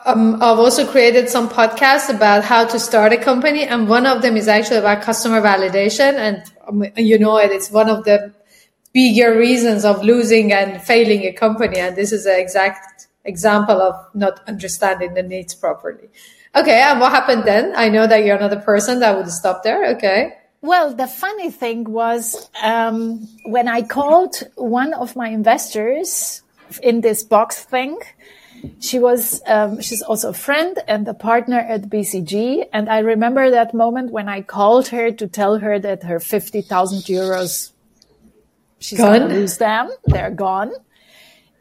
[0.05, 3.65] um, I've also created some podcasts about how to start a company.
[3.65, 6.15] And one of them is actually about customer validation.
[6.15, 8.33] And um, you know it, it's one of the
[8.93, 11.79] bigger reasons of losing and failing a company.
[11.79, 16.09] And this is an exact example of not understanding the needs properly.
[16.55, 16.81] Okay.
[16.83, 17.73] And what happened then?
[17.75, 19.87] I know that you're another person that would stop there.
[19.97, 20.35] Okay.
[20.61, 26.43] Well, the funny thing was um, when I called one of my investors
[26.83, 27.99] in this box thing,
[28.81, 32.67] she was um, she's also a friend and a partner at BCG.
[32.73, 36.61] And I remember that moment when I called her to tell her that her fifty
[36.61, 37.73] thousand euros
[38.79, 39.21] she's gone.
[39.21, 40.73] gonna lose them; they're gone.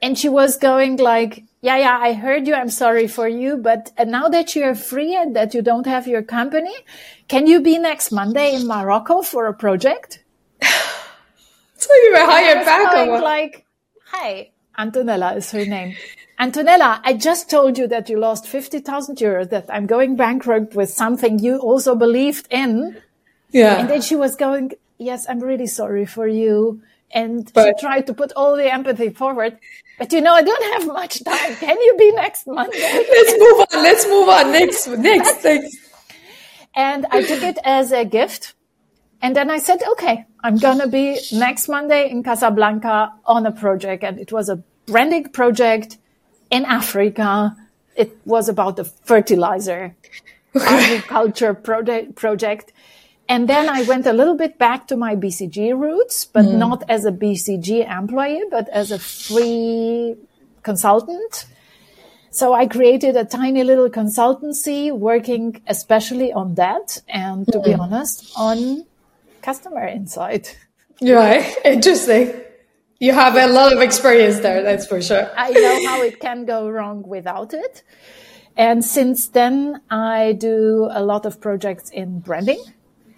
[0.01, 2.53] And she was going like, "Yeah, yeah, I heard you.
[2.53, 6.07] I'm sorry for you, but uh, now that you're free and that you don't have
[6.07, 6.75] your company,
[7.27, 10.23] can you be next Monday in Morocco for a project?"
[11.75, 12.93] so you were hired back.
[12.93, 13.65] Going like,
[14.07, 15.95] "Hi, Antonella is her name."
[16.43, 20.89] Antonella, I just told you that you lost 50,000 euros, that I'm going bankrupt with
[20.89, 23.01] something you also believed in.
[23.51, 23.79] Yeah.
[23.79, 26.81] And then she was going, yes, I'm really sorry for you.
[27.11, 29.57] And but, she tried to put all the empathy forward.
[29.97, 31.55] But you know, I don't have much time.
[31.55, 33.05] Can you be next Monday?
[33.17, 33.83] Let's move on.
[33.83, 34.51] Let's move on.
[34.51, 35.77] Next, next, next.
[36.75, 38.53] And I took it as a gift.
[39.21, 43.53] And then I said, okay, I'm going to be next Monday in Casablanca on a
[43.53, 44.03] project.
[44.03, 45.99] And it was a branding project
[46.53, 47.57] in Africa.
[47.95, 49.95] It was about the fertilizer
[50.55, 52.71] agriculture project, project.
[53.27, 56.57] And then I went a little bit back to my BCG roots, but mm.
[56.57, 60.15] not as a BCG employee, but as a free
[60.61, 61.47] consultant.
[62.29, 67.01] So I created a tiny little consultancy working especially on that.
[67.07, 67.65] And to mm.
[67.65, 68.85] be honest, on
[69.41, 70.55] customer insight.
[71.01, 71.55] Right.
[71.65, 72.42] Interesting.
[72.99, 75.29] You have a lot of experience there, that's for sure.
[75.35, 77.83] I know how it can go wrong without it.
[78.55, 82.63] And since then, I do a lot of projects in branding.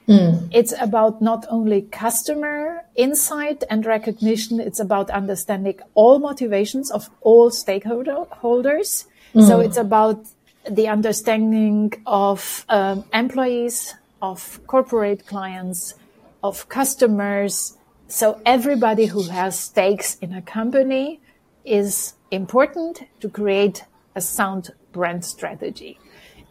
[0.08, 0.50] Mm.
[0.54, 7.50] It's about not only customer insight and recognition, it's about understanding all motivations of all
[7.50, 9.06] stakeholders.
[9.34, 9.48] Mm.
[9.48, 10.26] So it's about
[10.70, 15.96] the understanding of um, employees, of corporate clients,
[16.44, 21.22] of customers, so everybody who has stakes in a company
[21.64, 26.00] is important to create a sound brand strategy.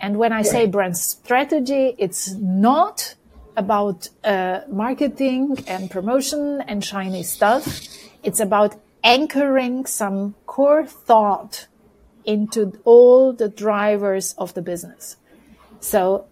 [0.01, 0.47] And when I right.
[0.47, 3.15] say brand strategy, it's not
[3.57, 7.87] about uh, marketing and promotion and shiny stuff.
[8.23, 11.69] It's about anchoring some core thought
[12.25, 15.17] into all the drivers of the business.
[15.81, 16.27] So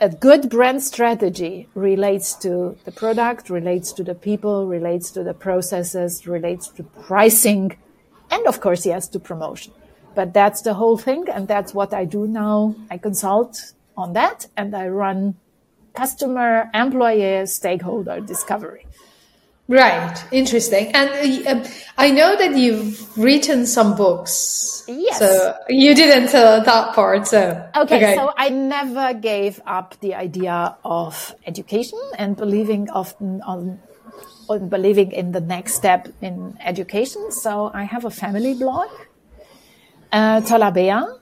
[0.00, 5.34] a good brand strategy relates to the product, relates to the people, relates to the
[5.34, 7.76] processes, relates to pricing,
[8.30, 9.72] and of course, yes, to promotion.
[10.14, 11.26] But that's the whole thing.
[11.32, 12.74] And that's what I do now.
[12.90, 15.36] I consult on that and I run
[15.94, 18.86] customer, employee, stakeholder discovery.
[19.68, 20.16] Right.
[20.32, 20.92] Interesting.
[20.94, 21.10] And
[21.46, 24.82] uh, I know that you've written some books.
[24.88, 25.18] Yes.
[25.18, 27.28] So you didn't tell that part.
[27.28, 28.14] So okay, okay.
[28.14, 33.78] So I never gave up the idea of education and believing often on,
[34.48, 37.30] on believing in the next step in education.
[37.30, 38.88] So I have a family blog,
[40.10, 41.18] uh, Tollabea,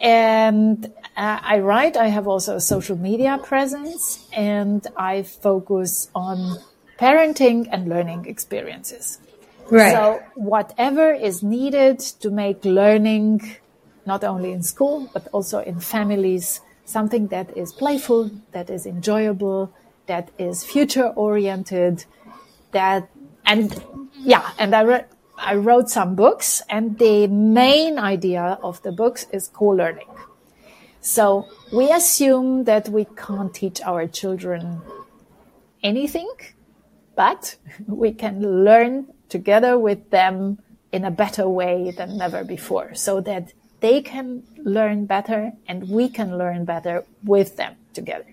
[0.00, 1.96] and uh, I write.
[1.96, 6.58] I have also a social media presence, and I focus on
[6.98, 9.18] parenting and learning experiences.
[9.70, 9.92] Right.
[9.92, 13.56] So whatever is needed to make learning
[14.04, 19.72] not only in school but also in families something that is playful, that is enjoyable,
[20.06, 22.04] that is future oriented,
[22.70, 23.08] that
[23.44, 23.82] and
[24.14, 25.04] yeah, and I re-
[25.36, 30.08] I wrote some books and the main idea of the books is co-learning.
[31.00, 34.80] So we assume that we can't teach our children
[35.82, 36.30] anything
[37.16, 37.56] but
[37.86, 40.58] we can learn together with them
[40.92, 46.08] in a better way than never before so that they can learn better and we
[46.08, 48.26] can learn better with them together.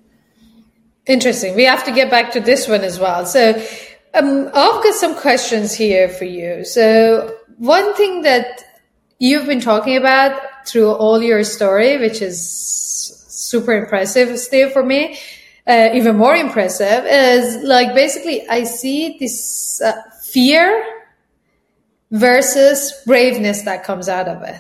[1.05, 1.55] Interesting.
[1.55, 3.25] We have to get back to this one as well.
[3.25, 3.61] So,
[4.13, 6.63] um, I've got some questions here for you.
[6.63, 8.63] So, one thing that
[9.19, 12.39] you've been talking about through all your story, which is
[13.27, 15.19] super impressive still for me,
[15.65, 20.83] uh, even more impressive is like basically I see this uh, fear
[22.11, 24.59] versus braveness that comes out of it.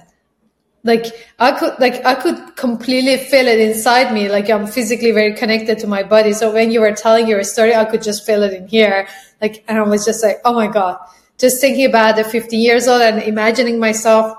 [0.85, 1.05] Like
[1.39, 4.29] I could, like I could completely feel it inside me.
[4.29, 6.33] Like I'm physically very connected to my body.
[6.33, 9.07] So when you were telling your story, I could just feel it in here.
[9.41, 10.97] Like, and I was just like, oh my God,
[11.37, 14.37] just thinking about the 15 years old and imagining myself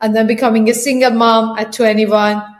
[0.00, 2.53] and then becoming a single mom at 21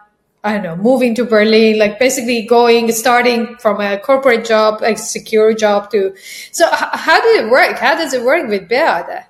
[0.45, 4.95] I don't know, moving to Berlin, like basically going, starting from a corporate job, a
[4.95, 6.14] secure job to.
[6.53, 7.78] So, h- how did it work?
[7.78, 9.24] How does it work with Beate?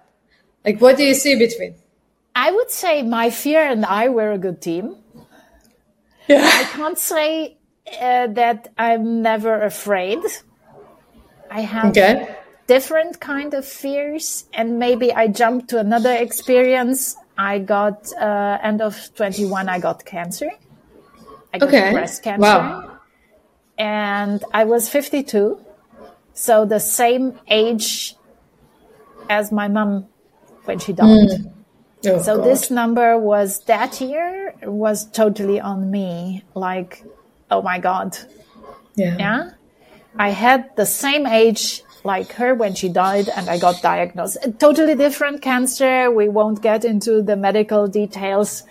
[0.65, 1.77] Like, what do you see between?
[2.35, 4.97] I would say my fear and I were a good team.
[6.27, 6.43] Yeah.
[6.53, 7.59] I can't say
[8.01, 10.19] uh, that I'm never afraid.
[11.51, 12.35] I have Okay.
[12.67, 17.15] different kind of fears, and maybe I jumped to another experience.
[17.39, 19.69] I got uh, end of 21.
[19.69, 20.51] I got cancer.
[21.55, 21.93] I got Okay.
[21.93, 22.91] breast cancer, Wow.
[23.79, 25.59] and I was 52,
[26.35, 28.17] so the same age
[29.31, 30.07] as my mom
[30.65, 31.07] when she died.
[31.07, 31.51] Mm.
[32.07, 32.45] Oh, So God.
[32.45, 36.43] this number was that year was totally on me.
[36.55, 37.03] Like,
[37.51, 38.19] oh my God.
[38.97, 39.17] Yeah.
[39.19, 39.51] Yeah.
[40.19, 44.37] I had the same age like her when she died and I got diagnosed.
[44.45, 46.11] A totally different cancer.
[46.11, 48.65] We won't get into the medical details.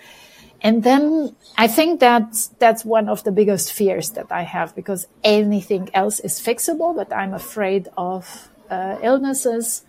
[0.62, 5.06] And then I think that's, that's one of the biggest fears that I have because
[5.22, 9.84] anything else is fixable, but I'm afraid of uh, illnesses.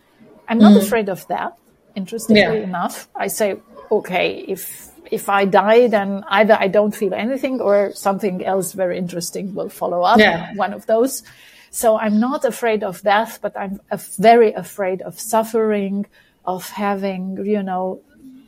[0.47, 1.57] I'm not afraid of that.
[1.95, 2.53] Interestingly Yeah.
[2.53, 3.55] enough, I say,
[3.91, 8.97] okay, if if I die, then either I don't feel anything or something else very
[8.97, 10.18] interesting will follow up.
[10.20, 10.51] Yeah.
[10.55, 11.22] One of those.
[11.70, 16.07] So I'm not afraid of death, but I'm af- very afraid of suffering,
[16.43, 18.01] of having, you know,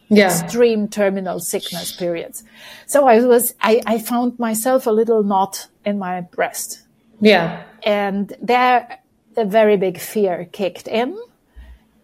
[0.09, 0.27] Yeah.
[0.27, 2.43] extreme terminal sickness periods.
[2.85, 6.83] So I was, I, I found myself a little knot in my breast
[7.19, 7.63] Yeah.
[7.83, 8.99] and there
[9.35, 11.15] a very big fear kicked in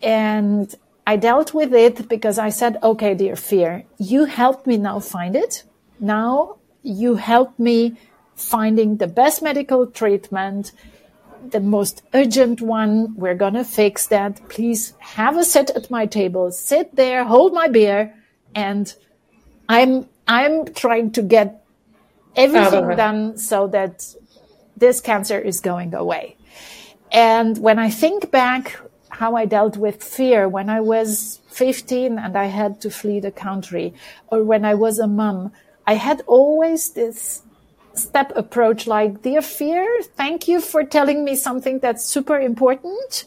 [0.01, 0.75] and
[1.07, 5.35] i dealt with it because i said okay dear fear you helped me now find
[5.35, 5.63] it
[5.99, 7.97] now you help me
[8.35, 10.71] finding the best medical treatment
[11.51, 13.15] the most urgent one.
[13.15, 14.49] We're gonna fix that.
[14.49, 16.51] Please have a sit at my table.
[16.51, 18.13] Sit there hold my beer
[18.55, 18.93] and
[19.69, 21.65] i'm i'm trying to get
[22.35, 24.15] everything done so that
[24.75, 26.35] this cancer is going away.
[27.11, 28.79] And when I think back
[29.09, 33.31] how I dealt with fear when I was 15 and I had to flee the
[33.31, 33.93] country,
[34.27, 35.51] or when I was a mom,
[35.85, 37.43] I had always this
[37.95, 43.25] step approach like, Dear fear, thank you for telling me something that's super important,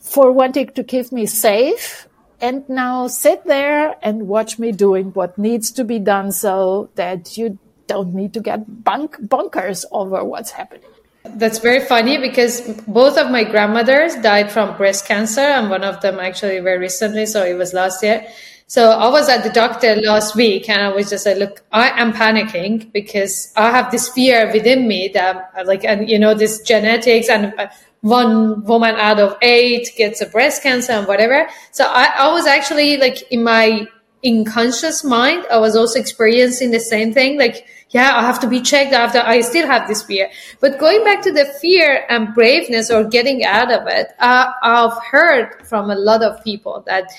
[0.00, 2.08] for wanting to keep me safe.
[2.40, 7.38] And now sit there and watch me doing what needs to be done so that
[7.38, 10.90] you don't need to get bunk- bunkers over what's happening.
[11.24, 16.00] That's very funny because both of my grandmothers died from breast cancer, and one of
[16.00, 18.26] them actually very recently, so it was last year.
[18.68, 21.90] So I was at the doctor last week, and I was just like, "Look, I
[22.00, 26.62] am panicking because I have this fear within me that, like, and you know, this
[26.62, 27.68] genetics, and uh,
[28.00, 32.46] one woman out of eight gets a breast cancer and whatever." So I, I was
[32.46, 33.86] actually like in my
[34.24, 38.60] unconscious mind, I was also experiencing the same thing, like yeah, I have to be
[38.60, 40.28] checked after I still have this fear.
[40.60, 44.98] But going back to the fear and braveness or getting out of it, uh, I've
[45.04, 47.10] heard from a lot of people that,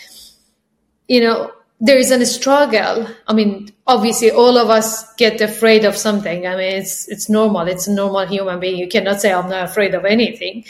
[1.07, 3.07] you know, there is a struggle.
[3.27, 6.47] I mean, obviously all of us get afraid of something.
[6.47, 7.67] I mean, it's, it's normal.
[7.67, 8.77] It's a normal human being.
[8.77, 10.65] You cannot say I'm not afraid of anything.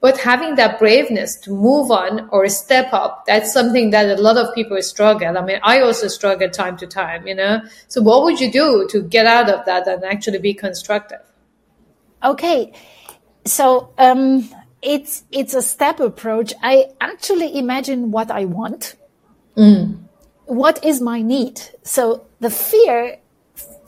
[0.00, 4.38] But having that braveness to move on or step up, that's something that a lot
[4.38, 5.36] of people struggle.
[5.36, 7.60] I mean, I also struggle time to time, you know?
[7.88, 11.20] So what would you do to get out of that and actually be constructive?
[12.22, 12.72] Okay,
[13.44, 14.48] so um,
[14.82, 16.52] it's it's a step approach.
[16.62, 18.94] I actually imagine what I want.
[20.46, 21.60] What is my need?
[21.82, 23.18] So the fear,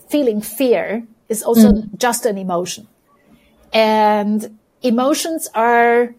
[0.08, 2.86] feeling fear, is also just an emotion,
[3.72, 6.14] and emotions are.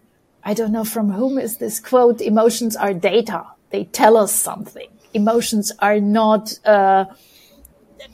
[0.46, 2.20] I don't know from whom is this quote.
[2.20, 3.46] Emotions are data.
[3.70, 4.88] They tell us something.
[5.14, 7.06] Emotions are not uh,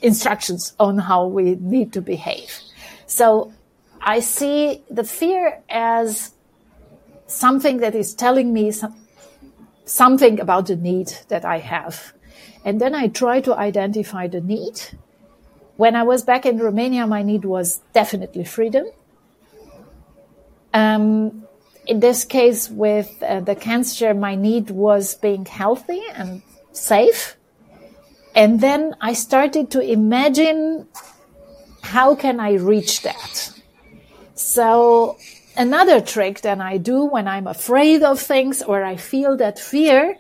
[0.03, 2.53] instructions on how we need to behave.
[3.07, 3.53] So
[4.01, 6.33] I see the fear as
[7.27, 8.95] something that is telling me some,
[9.91, 12.13] something about the need that I have.
[12.65, 14.81] And then I try to identify the need.
[15.77, 18.87] When I was back in Romania, my need was definitely freedom.
[20.73, 21.47] Um,
[21.87, 27.37] in this case, with uh, the cancer, my need was being healthy and safe.
[28.35, 30.87] And then I started to imagine
[31.83, 33.53] how can I reach that?
[34.35, 35.17] So
[35.61, 40.17] another trick that I do when I'm afraid of things or I feel that fear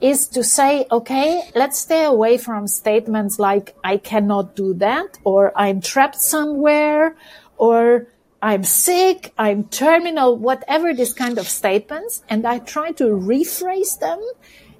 [0.00, 5.52] is to say, okay, let's stay away from statements like, I cannot do that, or
[5.56, 7.16] I'm trapped somewhere,
[7.56, 8.06] or
[8.40, 12.22] I'm sick, I'm terminal, whatever this kind of statements.
[12.28, 14.20] And I try to rephrase them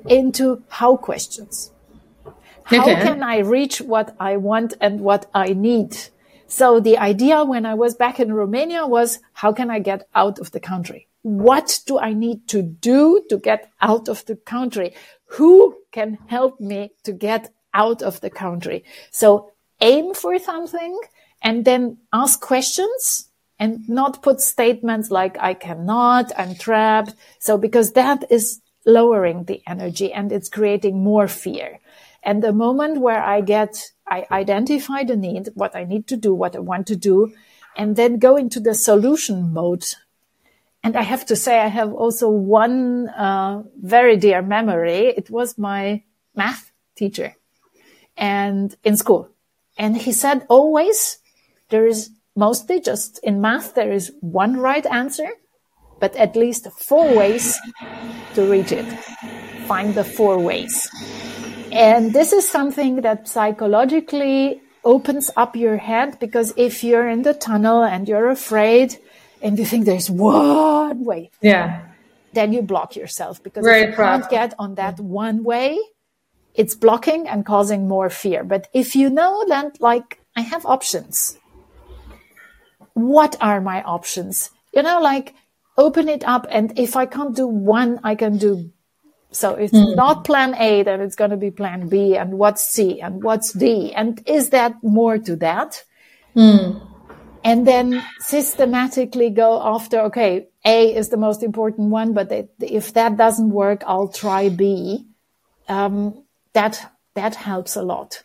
[0.08, 1.72] into how questions.
[2.64, 3.02] How Okay.
[3.02, 5.96] can I reach what I want and what I need?
[6.54, 10.38] So the idea when I was back in Romania was, how can I get out
[10.38, 11.08] of the country?
[11.22, 14.94] What do I need to do to get out of the country?
[15.36, 17.52] Who can help me to get
[17.82, 18.84] out of the country?
[19.10, 19.50] So
[19.80, 20.96] aim for something
[21.42, 27.16] and then ask questions and not put statements like, I cannot, I'm trapped.
[27.40, 31.80] So because that is lowering the energy and it's creating more fear.
[32.22, 36.34] And the moment where I get, I identify the need, what I need to do,
[36.34, 37.32] what I want to do,
[37.76, 39.86] and then go into the solution mode.
[40.82, 45.06] And I have to say, I have also one uh, very dear memory.
[45.16, 46.02] It was my
[46.34, 47.36] math teacher
[48.16, 49.30] and in school.
[49.78, 51.18] And he said always
[51.70, 55.28] there is mostly just in math, there is one right answer,
[56.00, 57.58] but at least four ways
[58.34, 58.86] to reach it.
[59.66, 60.88] Find the four ways.
[61.74, 67.34] And this is something that psychologically opens up your head because if you're in the
[67.34, 68.96] tunnel and you're afraid
[69.42, 71.80] and you think there's one way, Yeah.
[72.32, 75.78] then you block yourself because Very if you can't get on that one way,
[76.54, 78.44] it's blocking and causing more fear.
[78.44, 81.38] But if you know that, like, I have options,
[82.94, 84.50] what are my options?
[84.72, 85.34] You know, like,
[85.76, 86.46] open it up.
[86.50, 88.70] And if I can't do one, I can do.
[89.34, 89.94] So it's hmm.
[89.94, 93.52] not plan A, then it's going to be plan B and what's C and what's
[93.52, 93.92] D.
[93.92, 95.82] And is that more to that?
[96.34, 96.78] Hmm.
[97.44, 103.16] and then systematically go after okay a is the most important one but if that
[103.16, 105.06] doesn't work i'll try b
[105.68, 106.24] um,
[106.54, 108.22] that that helps a lot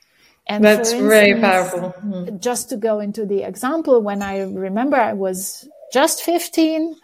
[0.47, 1.89] and That's very instance, powerful.
[1.89, 2.37] Hmm.
[2.39, 6.95] just to go into the example when i remember i was just 15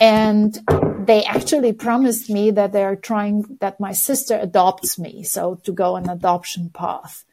[0.00, 0.58] and
[1.06, 5.72] they actually promised me that they are trying that my sister adopts me so to
[5.72, 7.24] go an adoption path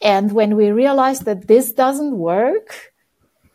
[0.00, 2.92] and when we realized that this doesn't work,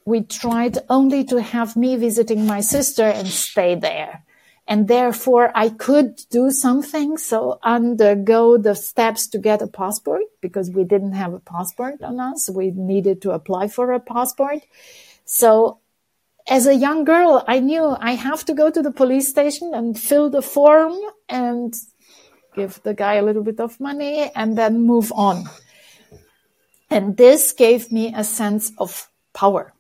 [0.06, 4.24] we tried only to have me visiting my sister and stay there.
[4.68, 7.18] And therefore I could do something.
[7.18, 12.20] So undergo the steps to get a passport because we didn't have a passport on
[12.20, 12.50] us.
[12.50, 14.60] We needed to apply for a passport.
[15.26, 15.80] So
[16.48, 19.98] as a young girl, I knew I have to go to the police station and
[19.98, 20.94] fill the form
[21.30, 21.74] and
[22.56, 25.46] give the guy a little bit of money and then move on.
[26.90, 29.74] And this gave me a sense of power.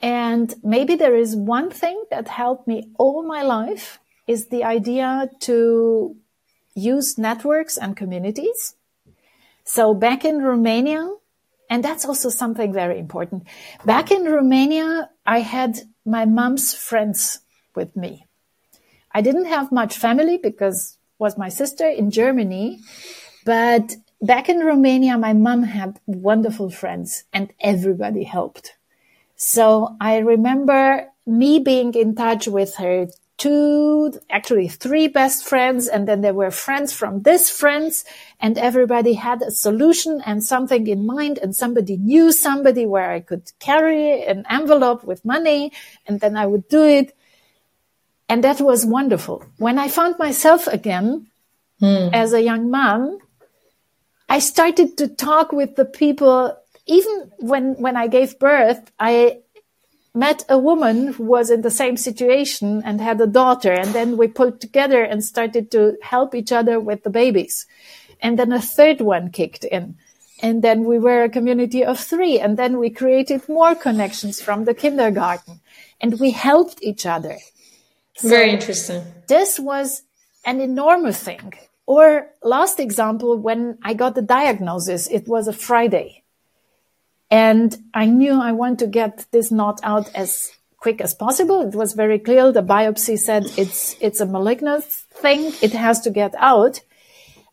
[0.00, 5.28] And maybe there is one thing that helped me all my life is the idea
[5.40, 6.16] to
[6.74, 8.76] use networks and communities.
[9.64, 11.10] So back in Romania,
[11.70, 13.44] and that's also something very important.
[13.84, 17.40] Back in Romania, I had my mom's friends
[17.74, 18.26] with me.
[19.12, 22.80] I didn't have much family because was my sister in Germany,
[23.44, 28.76] but back in Romania, my mom had wonderful friends and everybody helped.
[29.36, 33.08] So I remember me being in touch with her
[33.38, 35.86] two, actually three best friends.
[35.86, 38.04] And then there were friends from this friends
[38.40, 43.20] and everybody had a solution and something in mind and somebody knew somebody where I
[43.20, 45.72] could carry an envelope with money
[46.06, 47.16] and then I would do it.
[48.28, 49.44] And that was wonderful.
[49.56, 51.28] When I found myself again
[51.80, 52.10] hmm.
[52.12, 53.18] as a young mom,
[54.28, 56.54] I started to talk with the people.
[56.86, 59.40] Even when, when I gave birth, I
[60.14, 63.72] met a woman who was in the same situation and had a daughter.
[63.72, 67.66] And then we pulled together and started to help each other with the babies.
[68.20, 69.96] And then a third one kicked in.
[70.40, 72.38] And then we were a community of three.
[72.38, 75.60] And then we created more connections from the kindergarten
[76.00, 77.38] and we helped each other.
[78.20, 79.04] Very interesting.
[79.28, 80.02] This was
[80.44, 81.54] an enormous thing.
[81.86, 86.17] Or last example, when I got the diagnosis, it was a Friday.
[87.30, 91.60] And I knew I want to get this knot out as quick as possible.
[91.62, 92.52] It was very clear.
[92.52, 95.52] The biopsy said it's, it's a malignant thing.
[95.60, 96.80] It has to get out.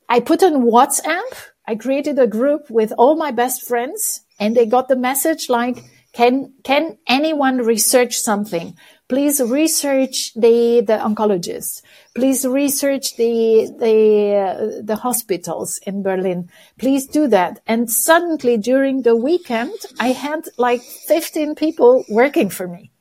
[0.07, 1.49] I put on WhatsApp.
[1.67, 5.83] I created a group with all my best friends and they got the message like,
[6.13, 8.77] can, can anyone research something?
[9.07, 11.81] Please research the, the oncologists.
[12.15, 16.49] Please research the, the, uh, the hospitals in Berlin.
[16.79, 17.61] Please do that.
[17.67, 22.91] And suddenly during the weekend, I had like 15 people working for me.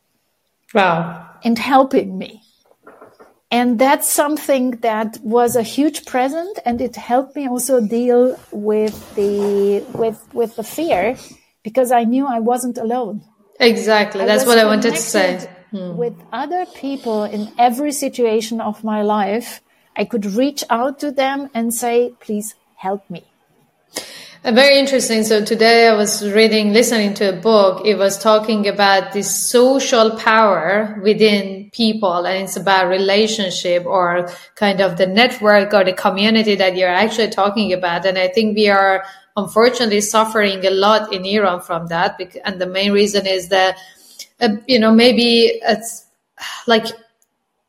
[0.74, 1.30] Wow.
[1.44, 2.42] And helping me.
[3.50, 9.14] And that's something that was a huge present and it helped me also deal with
[9.14, 11.16] the, with, with the fear
[11.62, 13.22] because I knew I wasn't alone.
[13.61, 14.22] Exactly.
[14.22, 15.48] I That's what I wanted to say.
[15.75, 15.97] Hmm.
[15.97, 19.61] With other people in every situation of my life,
[19.97, 23.25] I could reach out to them and say, please help me.
[24.45, 25.25] Uh, Very interesting.
[25.25, 27.85] So today I was reading, listening to a book.
[27.85, 34.81] It was talking about this social power within people and it's about relationship or kind
[34.81, 38.07] of the network or the community that you're actually talking about.
[38.07, 39.05] And I think we are
[39.37, 42.20] unfortunately suffering a lot in Iran from that.
[42.45, 43.77] And the main reason is that,
[44.41, 46.07] uh, you know, maybe it's
[46.66, 46.87] like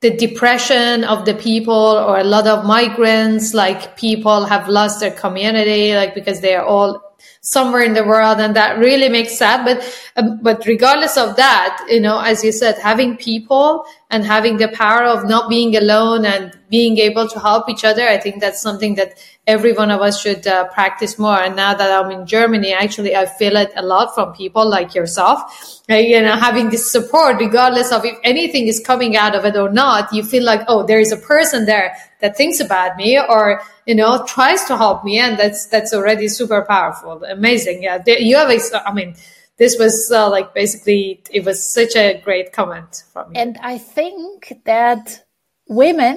[0.01, 5.11] the depression of the people or a lot of migrants like people have lost their
[5.11, 7.01] community like because they are all
[7.45, 9.63] somewhere in the world and that really makes sad.
[9.63, 9.77] But
[10.17, 14.69] um, but regardless of that you know as you said having people and having the
[14.69, 18.61] power of not being alone and being able to help each other i think that's
[18.61, 21.37] something that every one of us should uh, practice more.
[21.37, 24.95] And now that i'm in germany actually i feel it a lot from people like
[24.95, 25.41] yourself.
[25.89, 29.55] Uh, you know having this support regardless of if anything is coming out of it
[29.55, 31.93] or not you feel like oh there is a person there
[32.25, 36.27] that thinks about me or you know tries to help me and that's that's already
[36.27, 38.49] super powerful amazing yeah you have
[38.85, 39.15] i mean
[39.57, 43.77] this was uh, like basically it was such a great comment from you And I
[43.77, 45.23] think that
[45.69, 46.15] women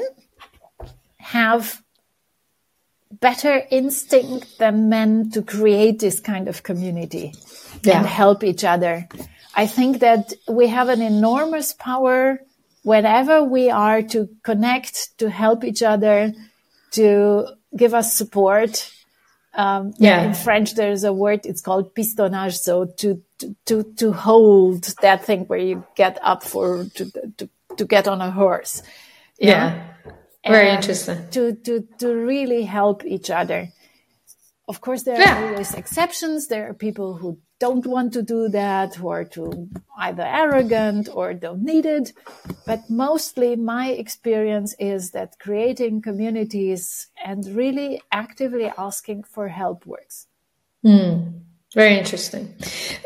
[1.19, 1.83] have
[3.13, 7.33] better instinct than men to create this kind of community
[7.83, 7.99] Yeah.
[7.99, 8.95] and help each other.
[9.55, 12.41] I think that we have an enormous power
[12.83, 16.33] wherever we are to connect, to help each other,
[16.93, 18.91] to give us support.
[19.55, 20.23] Um, Yeah.
[20.23, 22.59] In French, there's a word, it's called pistonnage.
[22.59, 27.49] So to, to, to, to hold that thing where you get up for, to, to,
[27.77, 28.83] to get on a horse.
[29.41, 29.49] know?
[29.51, 29.85] yeah
[30.47, 33.69] very and interesting to to to really help each other.
[34.67, 35.35] Of course, there Yeah.
[35.43, 36.47] are always exceptions.
[36.49, 41.63] There are people who don't want to do that, are too either arrogant or don't
[41.63, 42.13] need it.
[42.67, 50.27] But mostly, my experience is that creating communities and really actively asking for help works.
[51.75, 52.55] Very interesting.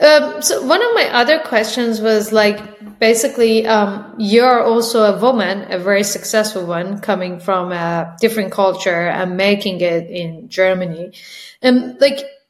[0.00, 2.60] Um, so one of my other questions was like,
[3.00, 9.08] basically, um, you're also a woman, a very successful one, coming from a different culture
[9.08, 11.12] and making it in Germany.
[11.60, 12.41] And like, a-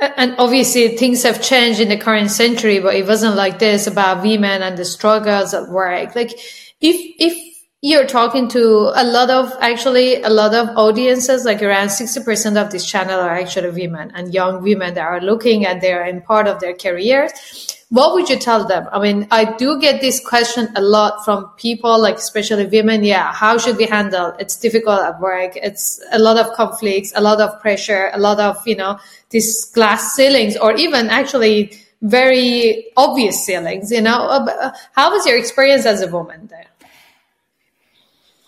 [0.00, 4.22] and obviously things have changed in the current century, but it wasn't like this about
[4.22, 6.14] women and the struggles at work.
[6.14, 6.32] Like,
[6.80, 7.49] if, if
[7.82, 12.70] you're talking to a lot of actually a lot of audiences like around 60% of
[12.70, 16.46] this channel are actually women and young women that are looking and they're in part
[16.46, 18.86] of their careers what would you tell them?
[18.92, 23.02] I mean i do get this question a lot from people like especially women.
[23.02, 24.34] Yeah how should we handle?
[24.38, 25.56] It's difficult at work.
[25.56, 28.98] It's a lot of conflicts a lot of pressure a lot of you know
[29.30, 31.72] these glass ceilings or even actually
[32.02, 34.46] very obvious ceilings you know.
[34.92, 36.69] How was your experience as a woman there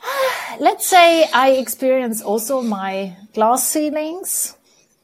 [0.61, 4.57] let's say I experience also my glass ceilings,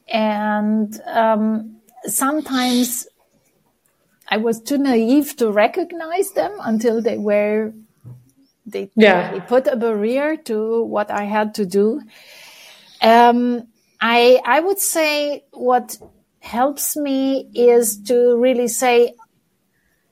[0.07, 3.07] and um, sometimes
[4.27, 7.73] I was too naive to recognize them until they were
[8.65, 9.31] they, Yeah.
[9.31, 12.01] they put a barrier to what I had to do.
[13.01, 13.67] Um,
[13.99, 15.97] I I would say what
[16.39, 19.15] helps me is to really say,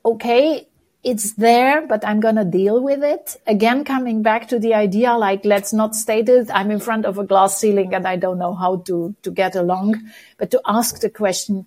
[0.04, 0.67] okay,
[1.08, 3.40] it's there, but I'm going to deal with it.
[3.46, 6.50] Again, coming back to the idea, like, let's not state it.
[6.52, 9.56] I'm in front of a glass ceiling and I don't know how to, to get
[9.56, 10.02] along,
[10.36, 11.66] but to ask the question,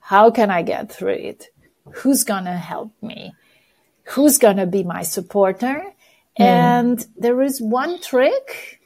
[0.00, 1.48] how can I get through it?
[1.96, 3.34] Who's going to help me?
[4.04, 5.84] Who's going to be my supporter?
[6.38, 6.42] Hmm.
[6.42, 8.80] And there is one trick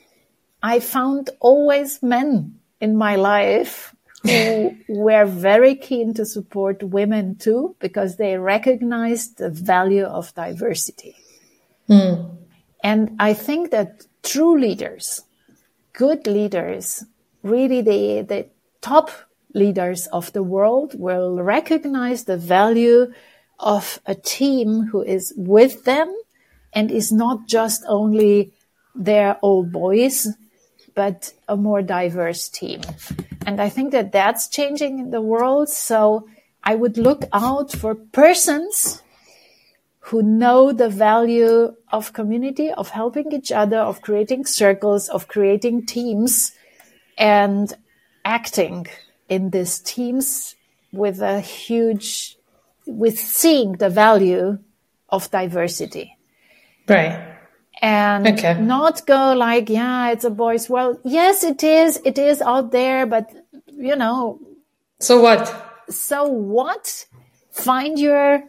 [0.65, 3.95] I found always men in my life
[4.27, 11.17] who were very keen to support women too, because they recognized the value of diversity.
[11.87, 12.37] Hmm.
[12.83, 15.23] And I think that true leaders,
[15.93, 17.05] good leaders,
[17.43, 18.49] really the, the
[18.81, 19.11] top
[19.55, 23.13] leaders of the world will recognize the value
[23.59, 26.15] of a team who is with them
[26.73, 28.53] and is not just only
[28.95, 30.29] their old boys,
[30.95, 32.81] but a more diverse team.
[33.47, 35.69] And I think that that's changing in the world.
[35.69, 36.29] So
[36.65, 39.03] I would look out for persons
[40.01, 45.87] who know the value of community, of helping each other, of creating circles, of creating
[45.87, 46.53] teams
[47.17, 47.73] and
[48.25, 48.87] acting
[49.29, 50.57] in these teams
[50.93, 52.37] with a huge,
[52.85, 54.59] with seeing the value
[55.09, 56.17] of diversity.
[56.89, 57.36] Right.
[57.83, 58.55] And Okay.
[58.61, 60.69] not go like, yeah, it's a boys.
[60.71, 60.99] world.
[61.05, 62.01] yes, it is.
[62.05, 63.31] It is out there, but
[63.77, 64.41] you know,
[65.01, 65.53] So what?
[65.91, 67.07] so what?
[67.51, 68.43] Find your,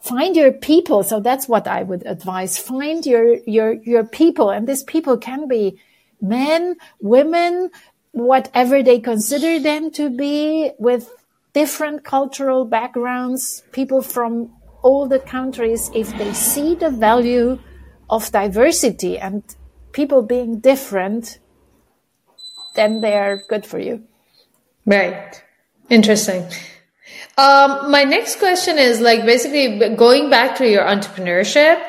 [0.00, 1.02] find your people.
[1.02, 2.58] So that's what I would advise.
[2.58, 4.50] Find your, your, your people.
[4.50, 5.78] And these people can be
[6.20, 7.70] men, women,
[8.12, 11.10] whatever they consider them to be with
[11.54, 14.50] different cultural backgrounds, people from
[14.82, 15.90] all the countries.
[15.94, 17.58] If they see the value
[18.08, 19.42] of diversity and
[19.92, 21.38] people being different,
[22.74, 24.04] then they're good for you.
[24.86, 25.42] Right.
[25.90, 26.46] Interesting.
[27.36, 31.82] Um, my next question is like basically going back to your entrepreneurship,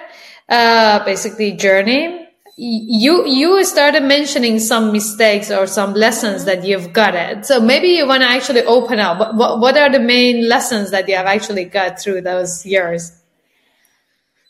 [0.47, 2.27] uh, basically journey.
[2.57, 7.45] You, you started mentioning some mistakes or some lessons that you've got it.
[7.45, 9.17] So maybe you want to actually open up.
[9.35, 13.13] What, what are the main lessons that you have actually got through those years?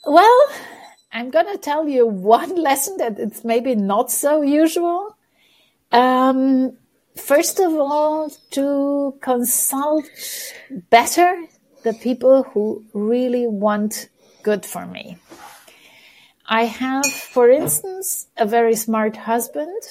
[0.05, 0.47] Well,
[1.12, 2.05] I'm going to tell you
[2.36, 5.16] one lesson that it's maybe not so usual.
[5.91, 6.78] Um,
[7.16, 10.05] first of all, to consult
[10.89, 11.45] better
[11.84, 14.10] the people who really want
[14.43, 15.18] good for me.
[16.45, 19.82] I have, for instance, a very smart husband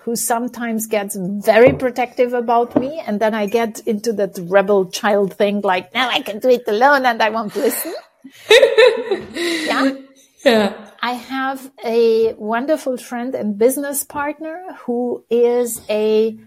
[0.00, 3.02] who sometimes gets very protective about me.
[3.04, 6.64] And then I get into that rebel child thing like, now I can do it
[6.66, 7.94] alone and I won't listen.
[9.32, 9.96] yeah.
[10.46, 10.90] Yeah.
[11.02, 16.38] I have a wonderful friend and business partner who is a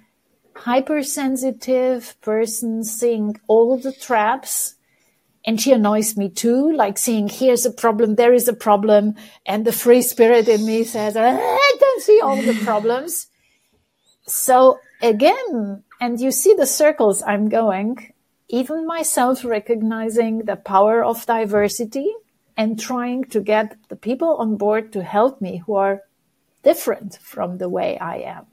[0.55, 4.75] hypersensitive person seeing all the traps.
[5.45, 9.15] And she annoys me too, like seeing here's a problem, there is a problem.
[9.45, 13.27] And the free spirit in me says, ah, I don't see all the problems.
[14.27, 18.13] So again, and you see the circles I'm going,
[18.47, 22.13] even myself recognizing the power of diversity
[22.59, 26.01] and trying to get the people on board to help me who are
[26.61, 28.45] different from the way I am.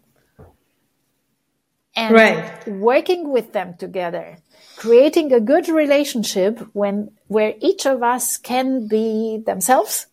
[1.96, 2.68] And Right.
[2.68, 4.38] working with them together,
[4.76, 10.06] creating a good relationship when, where each of us can be themselves,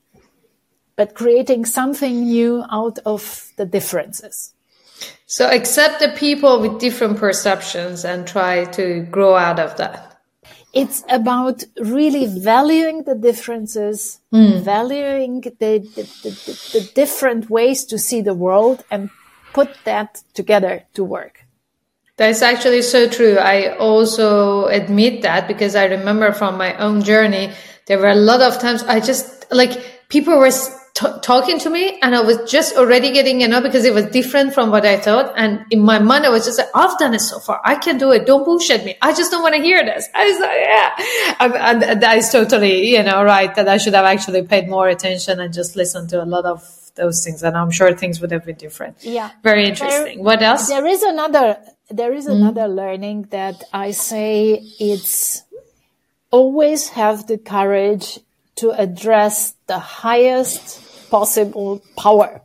[0.95, 4.55] but creating something new out of the differences.
[5.27, 10.12] So accept the people with different perceptions and try to grow out of that.
[10.73, 14.57] It's about really valuing the differences, hmm.
[14.59, 19.09] valuing the, the, the, the, the different ways to see the world and
[19.53, 21.45] put that together to work.
[22.17, 23.37] That's actually so true.
[23.37, 27.53] I also admit that because I remember from my own journey,
[27.87, 30.51] there were a lot of times I just like people were
[30.93, 34.05] t- talking to me and I was just already getting you know, because it was
[34.07, 35.33] different from what I thought.
[35.35, 37.59] And in my mind, I was just like, I've done it so far.
[37.63, 38.25] I can do it.
[38.25, 38.95] Don't bullshit me.
[39.01, 40.07] I just don't want to hear this.
[40.13, 41.35] I was like, yeah.
[41.39, 43.53] And, and that is totally, you know, right.
[43.55, 46.63] That I should have actually paid more attention and just listened to a lot of
[46.95, 47.41] those things.
[47.43, 48.97] And I'm sure things would have been different.
[49.01, 49.31] Yeah.
[49.41, 50.23] Very interesting.
[50.23, 50.67] what else?
[50.67, 51.57] There is another,
[51.89, 52.33] there is hmm?
[52.33, 55.43] another learning that I say it's
[56.29, 58.19] always have the courage
[58.55, 60.82] to address the highest
[61.13, 62.41] possible power.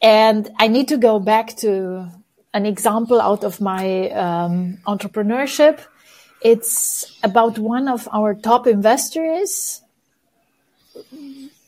[0.00, 2.06] And I need to go back to
[2.54, 5.80] an example out of my um, entrepreneurship.
[6.40, 9.82] It's about one of our top investors,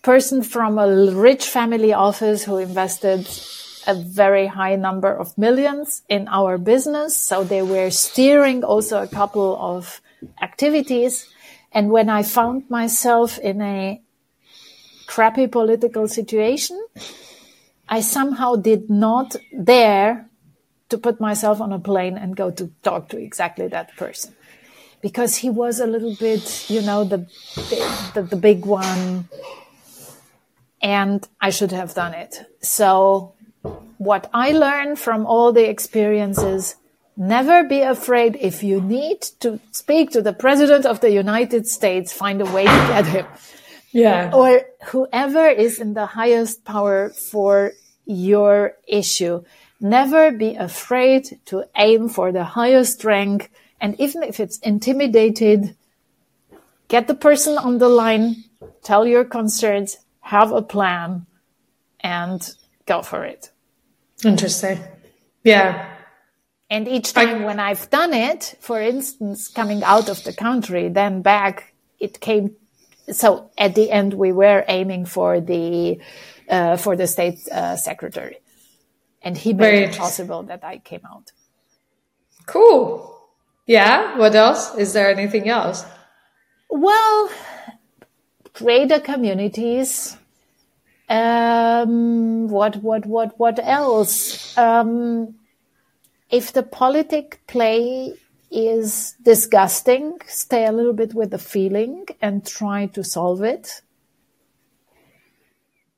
[0.02, 3.26] person from a rich family office who invested
[3.88, 7.16] a very high number of millions in our business.
[7.16, 10.00] So they were steering also a couple of
[10.40, 11.26] activities.
[11.72, 14.00] And when I found myself in a
[15.08, 16.78] crappy political situation,
[17.88, 19.34] I somehow did not
[19.64, 20.28] dare
[20.90, 24.34] to put myself on a plane and go to talk to exactly that person
[25.00, 27.26] because he was a little bit, you know, the,
[28.14, 29.28] the, the big one
[30.82, 32.40] and I should have done it.
[32.60, 33.32] So
[33.96, 36.76] what I learned from all the experiences,
[37.16, 42.12] never be afraid if you need to speak to the president of the United States,
[42.12, 43.26] find a way to get him
[43.98, 44.30] Yeah.
[44.32, 47.72] or whoever is in the highest power for
[48.06, 49.42] your issue.
[49.80, 53.50] Never be afraid to aim for the highest rank.
[53.80, 55.76] And even if it's intimidated,
[56.88, 58.44] get the person on the line,
[58.82, 61.26] tell your concerns, have a plan
[62.00, 62.40] and
[62.86, 63.50] go for it.
[64.24, 64.78] Interesting.
[65.44, 65.94] Yeah.
[66.70, 71.22] And each time when I've done it, for instance, coming out of the country, then
[71.22, 72.56] back, it came
[73.12, 76.00] so at the end, we were aiming for the
[76.48, 78.38] uh, for the state uh, secretary,
[79.22, 81.32] and he made Very it possible that I came out.
[82.46, 83.14] Cool.
[83.66, 84.16] Yeah.
[84.16, 84.74] What else?
[84.76, 85.84] Is there anything else?
[86.70, 87.30] Well,
[88.54, 90.16] greater communities.
[91.08, 94.56] Um, what, what, what, what else?
[94.58, 95.36] Um,
[96.30, 98.14] if the politic play
[98.50, 103.82] is disgusting, stay a little bit with the feeling and try to solve it.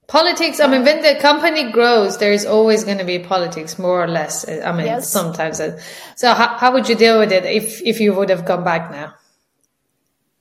[0.09, 4.03] Politics, I mean, when the company grows, there is always going to be politics, more
[4.03, 4.44] or less.
[4.48, 5.09] I mean, Yes.
[5.09, 5.61] sometimes.
[6.16, 8.90] So how, how would you deal with it if, if you would have gone back
[8.90, 9.14] now?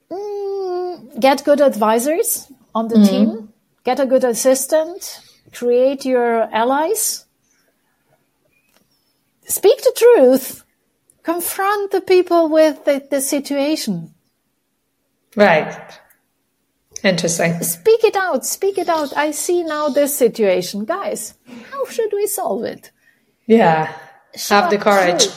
[0.10, 3.54] Mm, get good advisors on the team,
[3.84, 5.22] get a good assistant,
[5.54, 7.26] create your allies,
[9.46, 10.64] speak the truth,
[11.34, 14.14] confront the people with the, the situation.
[15.36, 15.74] Right.
[17.04, 17.62] Interesting.
[17.64, 19.16] Speak it out, speak it out.
[19.16, 20.86] I see now this situation.
[20.86, 21.36] Guys,
[21.72, 22.92] how should we solve it?
[23.46, 23.94] Yeah.
[24.50, 25.24] Have the courage.
[25.26, 25.36] Truly,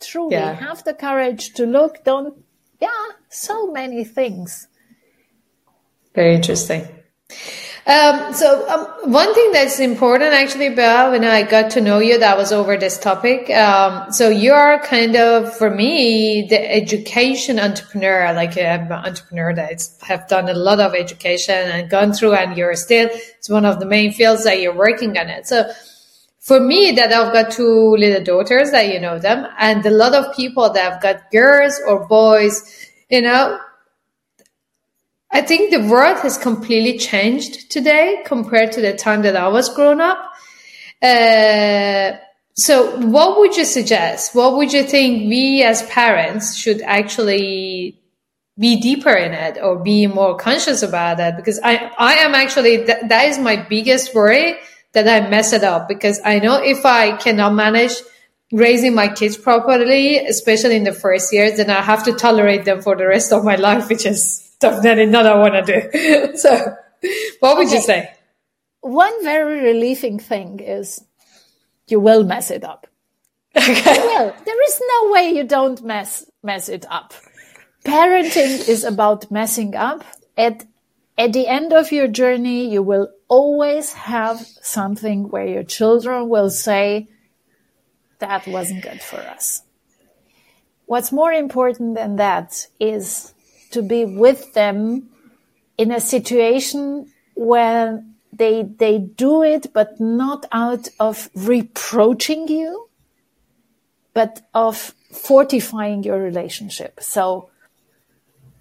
[0.00, 0.54] truly Yeah.
[0.54, 2.34] have the courage to look, don't,
[2.80, 4.68] yeah, so many things.
[6.14, 6.86] Very interesting.
[7.86, 12.18] Um, so um, one thing that's important actually, Belle, when I got to know you,
[12.18, 13.50] that was over this topic.
[13.50, 20.26] Um, so you're kind of, for me, the education entrepreneur, like an entrepreneur that have
[20.28, 23.86] done a lot of education and gone through and you're still, it's one of the
[23.86, 25.46] main fields that you're working on it.
[25.46, 25.70] So
[26.40, 30.14] for me that I've got two little daughters that you know them and a lot
[30.14, 33.58] of people that have got girls or boys, you know,
[35.34, 39.68] I think the world has completely changed today compared to the time that I was
[39.68, 40.32] growing up.
[41.02, 42.12] Uh,
[42.54, 44.36] so what would you suggest?
[44.36, 48.00] What would you think we as parents should actually
[48.56, 51.34] be deeper in it or be more conscious about it?
[51.34, 54.54] Because I, I am actually, th- that is my biggest worry
[54.92, 57.94] that I mess it up because I know if I cannot manage
[58.52, 62.82] raising my kids properly, especially in the first years, then I have to tolerate them
[62.82, 66.36] for the rest of my life, which is definitely not what I want to do.
[66.44, 66.76] so
[67.40, 68.14] what would you say?
[68.80, 71.04] One very relieving thing is
[71.88, 72.86] you will mess it up.
[73.56, 77.14] okay Well, there is no way you don't mess mess it up.
[77.84, 80.04] Parenting is about messing up.
[80.36, 80.64] At
[81.16, 86.50] at the end of your journey, you will always have something where your children will
[86.50, 87.08] say,
[88.18, 89.62] "That wasn't good for us."
[90.86, 93.33] What's more important than that is
[93.74, 95.08] to be with them
[95.76, 102.88] in a situation where they they do it but not out of reproaching you
[104.12, 107.00] but of fortifying your relationship.
[107.00, 107.50] So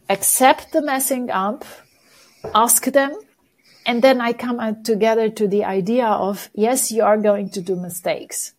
[0.09, 1.63] accept the messing up
[2.53, 3.13] ask them
[3.85, 7.61] and then i come out together to the idea of yes you are going to
[7.61, 8.53] do mistakes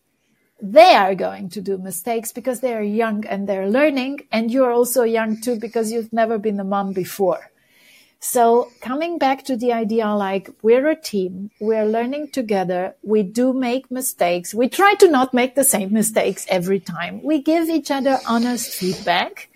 [0.60, 4.72] they are going to do mistakes because they are young and they're learning and you're
[4.72, 7.50] also young too because you've never been a mom before
[8.24, 13.52] so coming back to the idea like we're a team, we're learning together, we do
[13.52, 14.54] make mistakes.
[14.54, 17.22] We try to not make the same mistakes every time.
[17.22, 19.50] We give each other honest feedback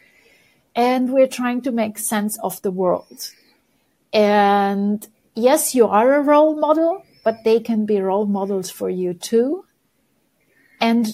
[0.76, 3.30] and we're trying to make sense of the world.
[4.12, 9.14] And yes, you are a role model, but they can be role models for you
[9.14, 9.64] too.
[10.80, 11.06] And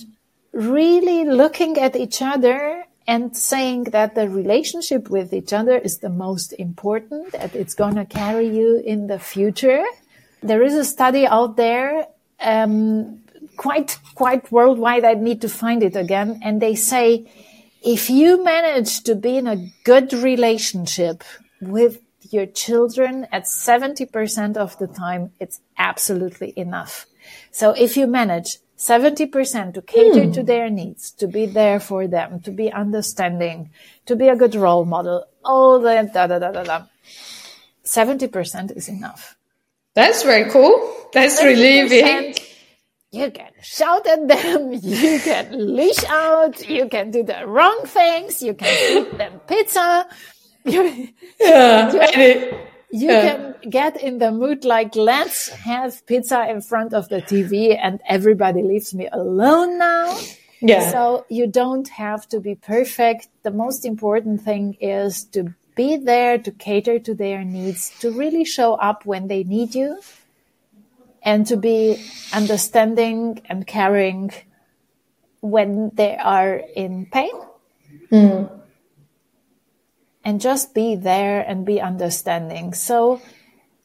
[0.52, 6.08] really looking at each other and saying that the relationship with each other is the
[6.08, 9.84] most important, that it's going to carry you in the future.
[10.42, 12.06] There is a study out there,
[12.40, 13.20] um,
[13.56, 15.04] quite, quite worldwide.
[15.04, 16.40] I need to find it again.
[16.42, 17.30] And they say,
[17.82, 21.22] if you manage to be in a good relationship
[21.60, 22.00] with
[22.30, 27.06] your children at 70% of the time, it's absolutely enough.
[27.50, 30.46] So if you manage 70% to cater to hmm.
[30.46, 33.70] their needs, to be there for them, to be understanding,
[34.04, 36.82] to be a good role model, all that, da, da, da, da, da.
[37.82, 39.36] 70% is enough.
[39.94, 40.76] That's very cool.
[41.14, 42.34] That's relieving.
[43.10, 48.42] You can shout at them, you can leash out, you can do the wrong things,
[48.42, 50.06] you can feed them pizza,
[50.66, 51.08] you,
[51.40, 52.58] Yeah.
[52.94, 57.76] You can get in the mood like, let's have pizza in front of the TV
[57.76, 60.16] and everybody leaves me alone now.
[60.60, 60.92] yeah.
[60.92, 63.28] So you don't have to be perfect.
[63.42, 68.44] The most important thing is to be there to cater to their needs, to really
[68.44, 69.98] show up when they need you
[71.20, 72.00] and to be
[72.32, 74.30] understanding and caring
[75.40, 77.34] when they are in pain.
[78.12, 78.63] Mm.
[80.24, 82.72] And just be there and be understanding.
[82.74, 83.20] So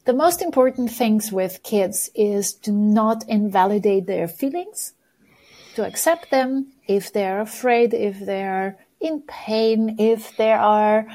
[0.05, 4.93] the most important things with kids is to not invalidate their feelings,
[5.75, 11.05] to accept them if they're afraid, if they're in pain, if they are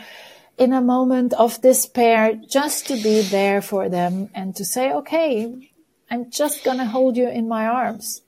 [0.56, 5.70] in a moment of despair, just to be there for them and to say, okay,
[6.10, 8.22] I'm just going to hold you in my arms.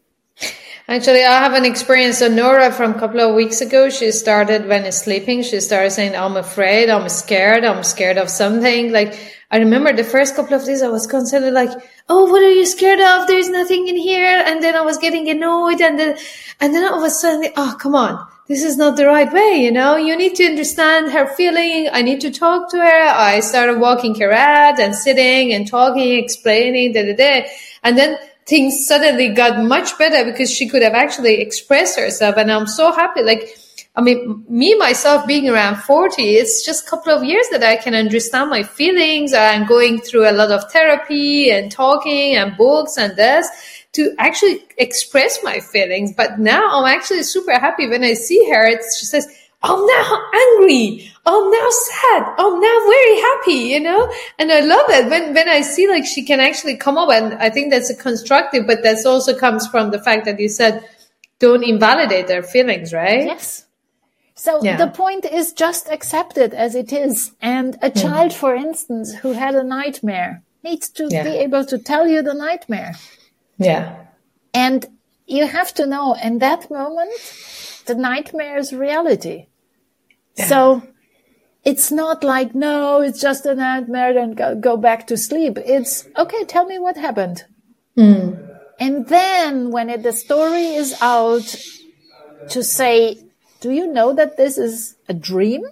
[0.89, 2.19] Actually, I have an experience.
[2.19, 6.15] So Nora from a couple of weeks ago, she started when sleeping, she started saying,
[6.15, 8.93] I'm afraid, I'm scared, I'm scared of something.
[8.93, 9.19] Like,
[9.51, 11.71] I remember the first couple of days I was constantly like,
[12.09, 13.27] Oh, what are you scared of?
[13.27, 14.45] There's nothing in here.
[14.47, 16.17] And then I was getting annoyed and then,
[16.61, 18.25] and then all of a sudden, oh, come on.
[18.47, 19.57] This is not the right way.
[19.57, 21.89] You know, you need to understand her feeling.
[21.93, 23.09] I need to talk to her.
[23.09, 27.49] I started walking her out and sitting and talking, explaining, da, da, da.
[27.83, 32.37] And then things suddenly got much better because she could have actually expressed herself.
[32.37, 33.23] And I'm so happy.
[33.23, 33.59] Like,
[33.97, 37.77] I mean, me myself being around 40, it's just a couple of years that I
[37.77, 39.33] can understand my feelings.
[39.33, 43.49] I'm going through a lot of therapy and talking and books and this
[43.93, 46.13] to actually express my feelings.
[46.15, 48.67] But now I'm actually super happy when I see her.
[48.67, 49.27] It's, she says,
[49.67, 51.13] I'm now angry.
[51.27, 52.35] I'm now sad.
[52.39, 54.13] I'm now very happy, you know?
[54.39, 57.35] And I love it when, when I see like she can actually come up and
[57.35, 60.89] I think that's a constructive, but that also comes from the fact that you said,
[61.39, 63.25] don't invalidate their feelings, right?
[63.25, 63.67] Yes.
[64.35, 64.77] So yeah.
[64.77, 67.33] the point is just accept it as it is.
[67.41, 71.25] And a child, for instance, who had a nightmare needs to yeah.
[71.25, 72.95] be able to tell you the nightmare.
[73.59, 74.05] Yeah.
[74.53, 74.87] And
[75.27, 77.13] you have to know in that moment,
[77.87, 79.47] the nightmare is reality.
[80.37, 80.47] Yeah.
[80.47, 80.83] So
[81.65, 85.59] it's not like, no, it's just a nightmare then go, go back to sleep.
[85.59, 87.45] It's, okay, tell me what happened.
[87.97, 88.59] Mm.
[88.79, 91.57] And then when it, the story is out
[92.51, 93.19] to say,
[93.61, 95.65] do you know that this is a dream?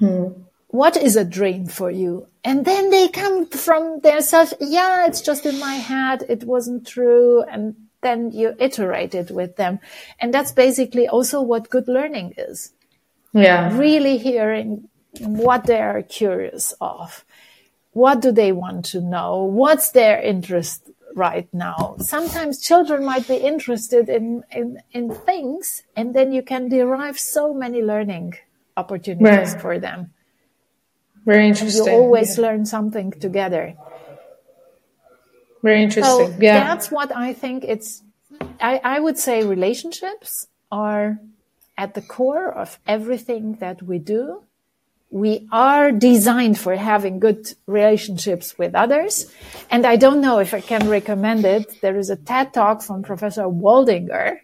[0.00, 0.44] Mm.
[0.68, 2.26] What is a dream for you?
[2.44, 4.52] And then they come from their self.
[4.60, 6.24] Yeah, it's just in my head.
[6.28, 7.42] It wasn't true.
[7.42, 9.80] And then you iterate it with them.
[10.20, 12.72] And that's basically also what good learning is.
[13.32, 13.76] Yeah.
[13.76, 14.88] Really hearing
[15.20, 17.24] what they are curious of.
[17.92, 19.42] What do they want to know?
[19.42, 21.96] What's their interest right now?
[21.98, 27.52] Sometimes children might be interested in, in, in things and then you can derive so
[27.52, 28.34] many learning
[28.76, 29.60] opportunities right.
[29.60, 30.12] for them.
[31.24, 31.82] Very interesting.
[31.82, 32.42] And you always yeah.
[32.46, 33.74] learn something together.
[35.62, 36.04] Very interesting.
[36.04, 36.60] So yeah.
[36.60, 38.02] That's what I think it's,
[38.60, 41.18] I, I would say relationships are
[41.78, 44.42] at the core of everything that we do.
[45.10, 49.32] We are designed for having good relationships with others.
[49.70, 51.80] And I don't know if I can recommend it.
[51.80, 54.40] There is a TED talk from Professor Waldinger.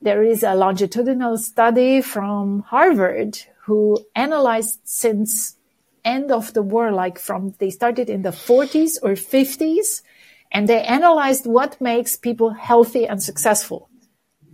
[0.00, 5.56] There is a longitudinal study from Harvard who analyzed since
[6.04, 10.02] end of the war, like from, they started in the 40s or 50s
[10.50, 13.87] and they analyzed what makes people healthy and successful.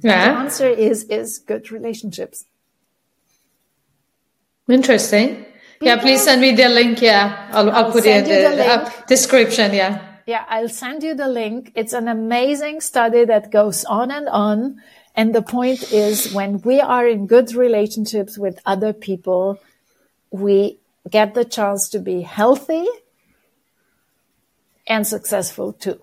[0.04, 0.34] Yeah.
[0.34, 2.44] The answer is, is good relationships.
[4.68, 5.28] Interesting.
[5.34, 7.00] People, yeah, please send me the link.
[7.00, 9.72] Yeah, I'll, I'll, I'll put it in the, the description.
[9.72, 10.18] Yeah.
[10.26, 11.72] Yeah, I'll send you the link.
[11.74, 14.80] It's an amazing study that goes on and on.
[15.16, 19.58] And the point is when we are in good relationships with other people,
[20.30, 20.78] we
[21.10, 22.86] get the chance to be healthy
[24.86, 26.00] and successful too.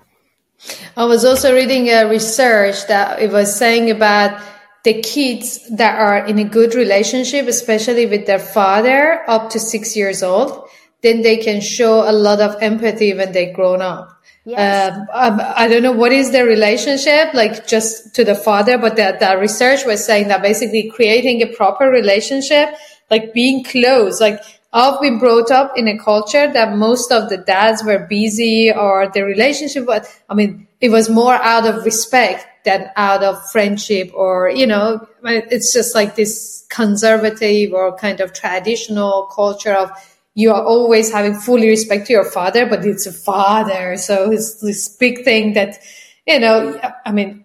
[0.96, 4.42] I was also reading a research that it was saying about
[4.84, 9.96] the kids that are in a good relationship, especially with their father up to six
[9.96, 10.68] years old,
[11.02, 14.10] then they can show a lot of empathy when they grown up.
[14.44, 14.98] Yes.
[15.14, 19.20] Um, I don't know what is their relationship, like just to the father, but that
[19.20, 22.70] the research was saying that basically creating a proper relationship,
[23.12, 24.40] like being close, like
[24.74, 29.10] I've been brought up in a culture that most of the dads were busy or
[29.14, 34.12] the relationship was, I mean, it was more out of respect than out of friendship
[34.14, 39.92] or, you know, it's just like this conservative or kind of traditional culture of
[40.36, 43.98] you are always having fully respect to your father, but it's a father.
[43.98, 45.80] So it's this big thing that,
[46.26, 47.44] you know, I mean,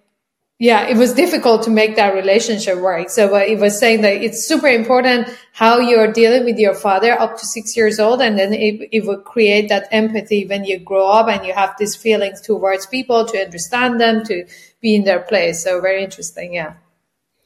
[0.58, 3.10] yeah, it was difficult to make that relationship work.
[3.10, 7.12] So uh, it was saying that it's super important how you're dealing with your father
[7.12, 8.22] up to six years old.
[8.22, 11.74] And then it, it would create that empathy when you grow up and you have
[11.78, 14.46] these feelings towards people to understand them, to
[14.80, 15.62] be in their place.
[15.62, 16.54] So very interesting.
[16.54, 16.74] Yeah.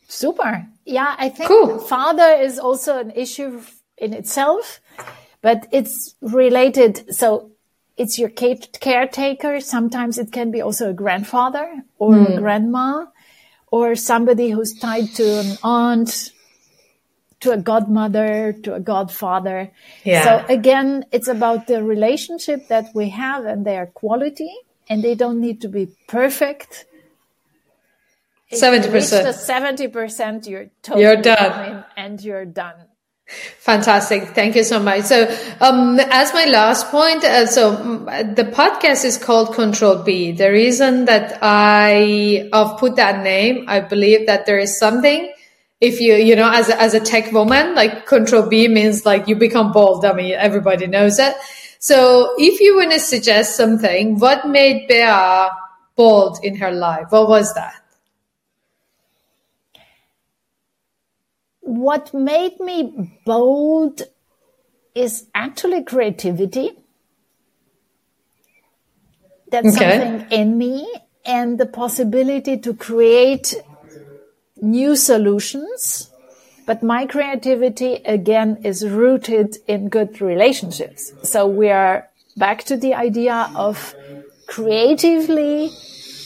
[0.07, 0.69] Super.
[0.85, 1.17] Yeah.
[1.19, 1.79] I think cool.
[1.79, 3.61] father is also an issue
[3.99, 4.81] in itself,
[5.43, 7.13] but it's related.
[7.13, 7.51] So
[8.01, 9.61] it's your caretaker.
[9.61, 12.37] Sometimes it can be also a grandfather or mm.
[12.37, 13.05] a grandma
[13.71, 16.33] or somebody who's tied to an aunt,
[17.41, 19.71] to a godmother, to a godfather.
[20.03, 20.25] Yeah.
[20.25, 24.53] So again, it's about the relationship that we have and their quality
[24.89, 26.87] and they don't need to be perfect.
[28.49, 28.93] If 70%.
[28.95, 31.85] reach the 70%, you're totally You're done.
[31.99, 32.87] and you're done.
[33.59, 34.29] Fantastic.
[34.29, 35.05] Thank you so much.
[35.05, 35.25] So,
[35.61, 40.33] um, as my last point, uh, so mm, the podcast is called Control B.
[40.33, 45.33] The reason that I have put that name, I believe that there is something.
[45.81, 49.29] If you, you know, as a, as a tech woman, like Control B means like
[49.29, 50.05] you become bold.
[50.05, 51.35] I mean, everybody knows it.
[51.79, 55.49] So, if you want to suggest something, what made Bea
[55.97, 57.07] bold in her life?
[57.11, 57.75] What was that?
[61.71, 64.03] What made me bold
[64.95, 66.71] is actually creativity.
[69.51, 69.99] That's Okay.
[69.99, 70.93] something in me
[71.25, 73.55] and the possibility to create
[74.61, 76.11] new solutions.
[76.67, 81.13] But my creativity again is rooted in good relationships.
[81.23, 83.95] So we are back to the idea of
[84.47, 85.71] creatively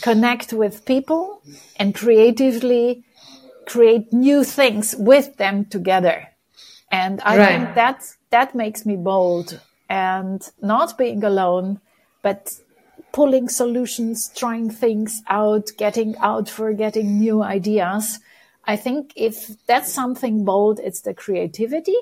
[0.03, 1.43] connect with people
[1.77, 3.05] and creatively
[3.67, 6.29] create new things with them together.
[6.91, 7.59] And I Right.
[7.59, 11.81] think that's, that makes me bold and not being alone,
[12.23, 12.55] but
[13.13, 18.21] pulling solutions, trying things out, getting out for getting new ideas.
[18.65, 21.97] I think if that's something bold, it's the creativity.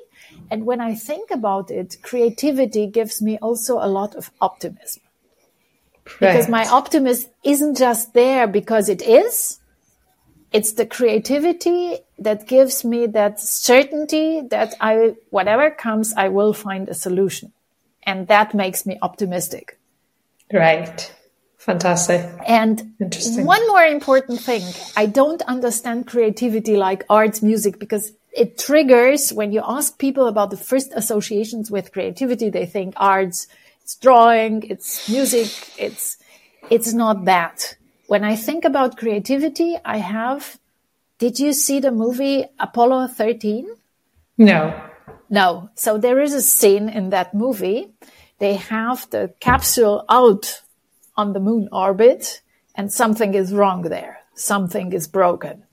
[0.49, 5.01] And when I think about it, creativity gives me also a lot of optimism
[6.19, 9.59] because my optimism isn't just there because it is.
[10.53, 16.87] It's the creativity that gives me that certainty that I, whatever comes, I will find
[16.87, 17.51] a solution.
[18.03, 19.79] And that makes me optimistic.
[20.53, 21.11] Right.
[21.57, 22.29] Fantastic.
[22.45, 23.45] And Interesting.
[23.45, 24.61] one more important thing,
[24.97, 30.49] I don't understand creativity like arts, music, because it triggers when you ask people about
[30.49, 33.47] the first associations with creativity, they think arts,
[33.81, 36.17] it's drawing, it's music, it's,
[36.69, 37.77] it's not that.
[38.07, 40.59] When I think about creativity, I have,
[41.19, 43.67] did you see the movie Apollo 13?
[44.37, 44.79] No.
[45.29, 45.69] No.
[45.75, 47.93] So there is a scene in that movie.
[48.39, 50.61] They have the capsule out
[51.15, 52.41] on the moon orbit
[52.75, 54.19] and something is wrong there.
[54.35, 55.63] Something is broken.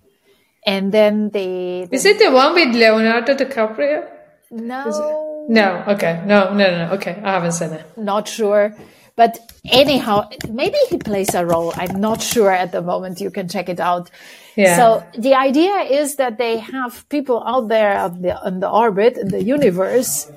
[0.67, 4.07] And then they, Is it the one with Leonardo DiCaprio?
[4.51, 5.85] no, No.
[5.89, 6.23] Okay.
[6.27, 6.51] No.
[6.51, 6.71] No.
[6.71, 6.87] No.
[6.87, 6.93] no.
[6.95, 7.19] Okay.
[7.25, 7.85] I haven't seen it.
[7.97, 8.75] not sure.
[9.21, 11.75] But anyhow, maybe he plays a role.
[11.77, 13.21] I'm not sure at the moment.
[13.21, 14.11] You can check it out.
[14.57, 14.77] Yeah.
[14.79, 19.19] So the idea is that they have people out there on the, on the orbit
[19.19, 20.33] in the universe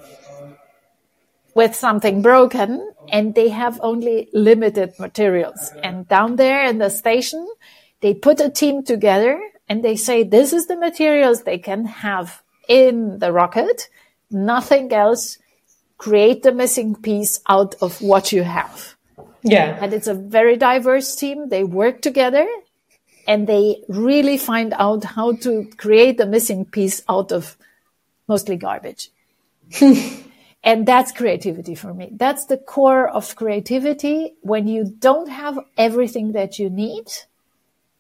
[1.56, 5.72] with something broken and they have only limited materials.
[5.82, 7.48] And down there in the station,
[8.02, 12.44] they put a team together and they say, this is the materials they can have
[12.68, 13.88] in the rocket.
[14.30, 15.38] Nothing else.
[16.04, 18.98] Create the missing piece out of what you have.
[19.42, 19.78] Yeah.
[19.80, 21.48] And it's a very diverse team.
[21.48, 22.46] They work together
[23.26, 27.56] and they really find out how to create the missing piece out of
[28.28, 29.12] mostly garbage.
[29.82, 32.10] and that's creativity for me.
[32.12, 37.08] That's the core of creativity when you don't have everything that you need,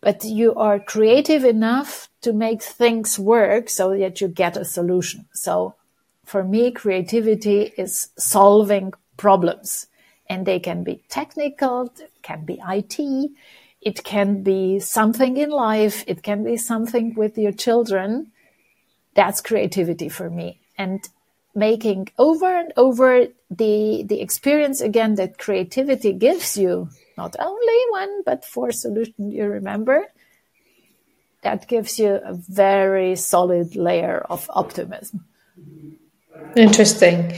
[0.01, 5.25] but you are creative enough to make things work so that you get a solution.
[5.33, 5.75] So
[6.25, 9.87] for me, creativity is solving problems
[10.29, 13.31] and they can be technical, it can be IT,
[13.81, 18.31] it can be something in life, it can be something with your children.
[19.15, 20.59] That's creativity for me.
[20.77, 21.07] And
[21.53, 28.23] making over and over the, the experience again that creativity gives you, not only one,
[28.25, 30.07] but four solutions you remember,
[31.43, 35.25] that gives you a very solid layer of optimism.
[36.55, 37.33] Interesting.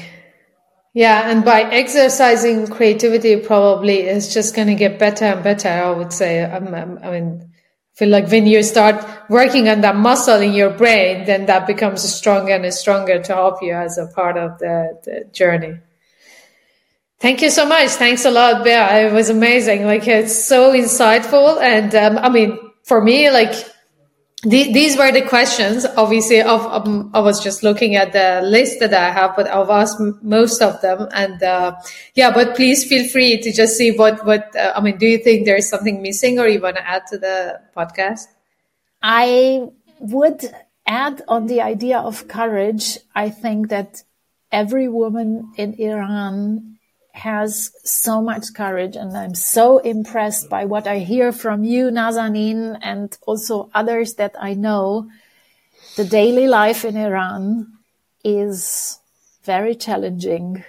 [0.94, 5.68] Yeah, and by exercising creativity, probably it's just going to get better and better.
[5.68, 6.42] I would say.
[6.44, 10.54] Um, um, I mean, I feel like when you start working on that muscle in
[10.54, 14.58] your brain, then that becomes stronger and stronger to help you as a part of
[14.60, 15.80] the, the journey.
[17.20, 17.90] Thank you so much.
[17.92, 19.08] Thanks a lot, Bea.
[19.08, 19.86] It was amazing.
[19.86, 23.54] Like it's so insightful, and um, I mean, for me, like
[24.46, 25.86] the, these were the questions.
[25.98, 29.70] Obviously, of um, I was just looking at the list that I have, but I've
[29.70, 31.76] asked most of them, and uh,
[32.14, 32.32] yeah.
[32.32, 34.98] But please feel free to just see what what uh, I mean.
[34.98, 38.28] Do you think there is something missing, or you want to add to the podcast?
[39.02, 39.68] I
[40.00, 40.54] would
[40.86, 43.00] add on the idea of courage.
[43.16, 44.04] I think that
[44.52, 46.75] every woman in Iran
[47.16, 52.78] has so much courage and I'm so impressed by what I hear from you, Nazanin,
[52.82, 55.10] and also others that I know.
[55.96, 57.72] the daily life in Iran
[58.24, 59.00] is
[59.44, 60.66] very challenging.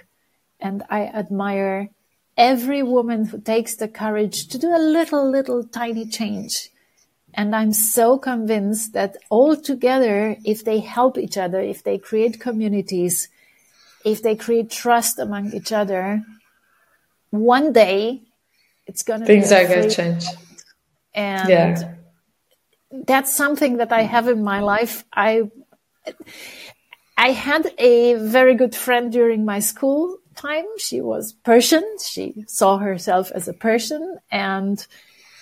[0.59, 1.89] And I admire
[2.37, 6.69] every woman who takes the courage to do a little, little tiny change.
[7.33, 12.39] And I'm so convinced that all together, if they help each other, if they create
[12.39, 13.27] communities,
[14.05, 16.23] if they create trust among each other,
[17.29, 18.21] one day
[18.85, 20.25] it's going to things are going to change.
[21.13, 21.93] And yeah.
[22.91, 25.03] that's something that I have in my life.
[25.11, 25.49] I,
[27.17, 30.65] I had a very good friend during my school time.
[30.77, 31.83] She was Persian.
[32.03, 34.85] She saw herself as a Persian and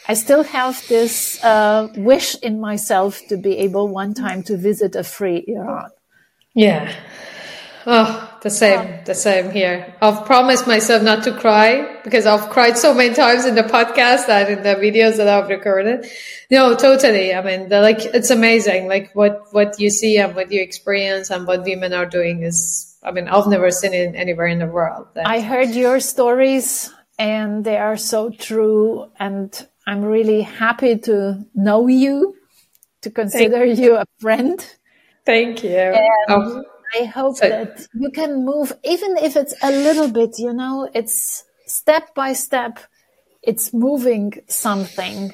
[0.08, 4.96] I still have this uh, wish in myself to be able one time to visit
[4.96, 5.90] a free Iran.
[6.54, 6.94] Yeah.
[7.88, 9.92] Oh, the same, the same here.
[10.04, 14.30] I've promised myself not to cry because I've cried so many times in the podcast
[14.30, 16.06] and in the videos that I've recorded.
[16.52, 17.34] No, totally.
[17.34, 18.88] I mean, like, it's amazing.
[18.88, 22.96] Like what, what you see and what you experience and what women are doing is,
[23.04, 25.08] I mean, I've never seen it anywhere in the world.
[25.16, 29.10] That, I heard your stories and they are so true.
[29.20, 29.50] And
[29.88, 32.36] I'm really happy to know you,
[33.02, 33.74] to consider you.
[33.74, 34.64] you a friend.
[35.26, 35.72] Thank you.
[35.72, 36.64] And, oh
[37.00, 40.90] I hope so, that you can move, even if it's a little bit, you know,
[40.94, 42.80] it's step by step,
[43.42, 45.34] it's moving something.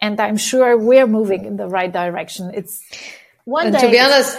[0.00, 2.52] And I'm sure we're moving in the right direction.
[2.54, 2.82] It's
[3.44, 3.80] one and day.
[3.82, 4.38] To be honest,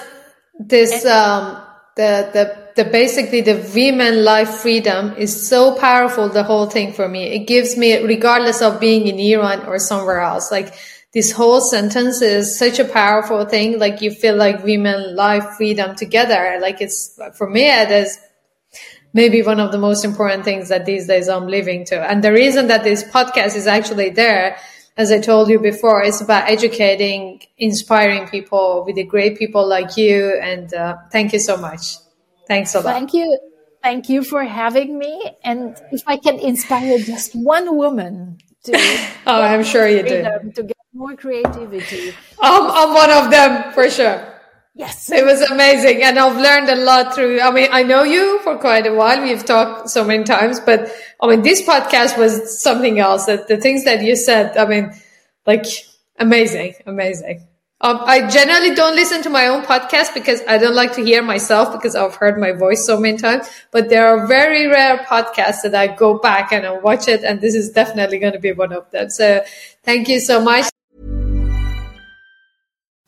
[0.59, 1.61] this, um,
[1.95, 7.07] the, the, the basically the women life freedom is so powerful, the whole thing for
[7.07, 7.35] me.
[7.35, 10.73] It gives me, regardless of being in Iran or somewhere else, like
[11.13, 13.77] this whole sentence is such a powerful thing.
[13.77, 16.57] Like you feel like women life freedom together.
[16.59, 18.17] Like it's for me, it is
[19.13, 22.01] maybe one of the most important things that these days I'm living to.
[22.01, 24.57] And the reason that this podcast is actually there,
[24.97, 29.95] as I told you before, is about educating, inspiring people with the great people like
[29.97, 30.39] you.
[30.41, 31.97] And uh, thank you so much.
[32.47, 32.93] Thanks a lot.
[32.93, 33.37] Thank you.
[33.83, 35.31] Thank you for having me.
[35.43, 38.71] And if I can inspire just one woman to,
[39.27, 40.51] oh, I'm sure you do.
[40.55, 42.13] To get more creativity.
[42.41, 44.29] I'm, I'm one of them for sure.
[44.75, 45.11] Yes.
[45.11, 46.01] It was amazing.
[46.01, 49.21] And I've learned a lot through, I mean, I know you for quite a while.
[49.21, 50.91] We've talked so many times, but
[51.21, 54.91] I mean, this podcast was something else that the things that you said, I mean,
[55.45, 55.65] like
[56.17, 57.47] amazing, amazing.
[57.81, 61.21] Um, I generally don't listen to my own podcast because I don't like to hear
[61.21, 63.47] myself because I've heard my voice so many times.
[63.71, 67.41] But there are very rare podcasts that I go back and I watch it, and
[67.41, 69.09] this is definitely going to be one of them.
[69.09, 69.43] So
[69.83, 70.72] thank you so much.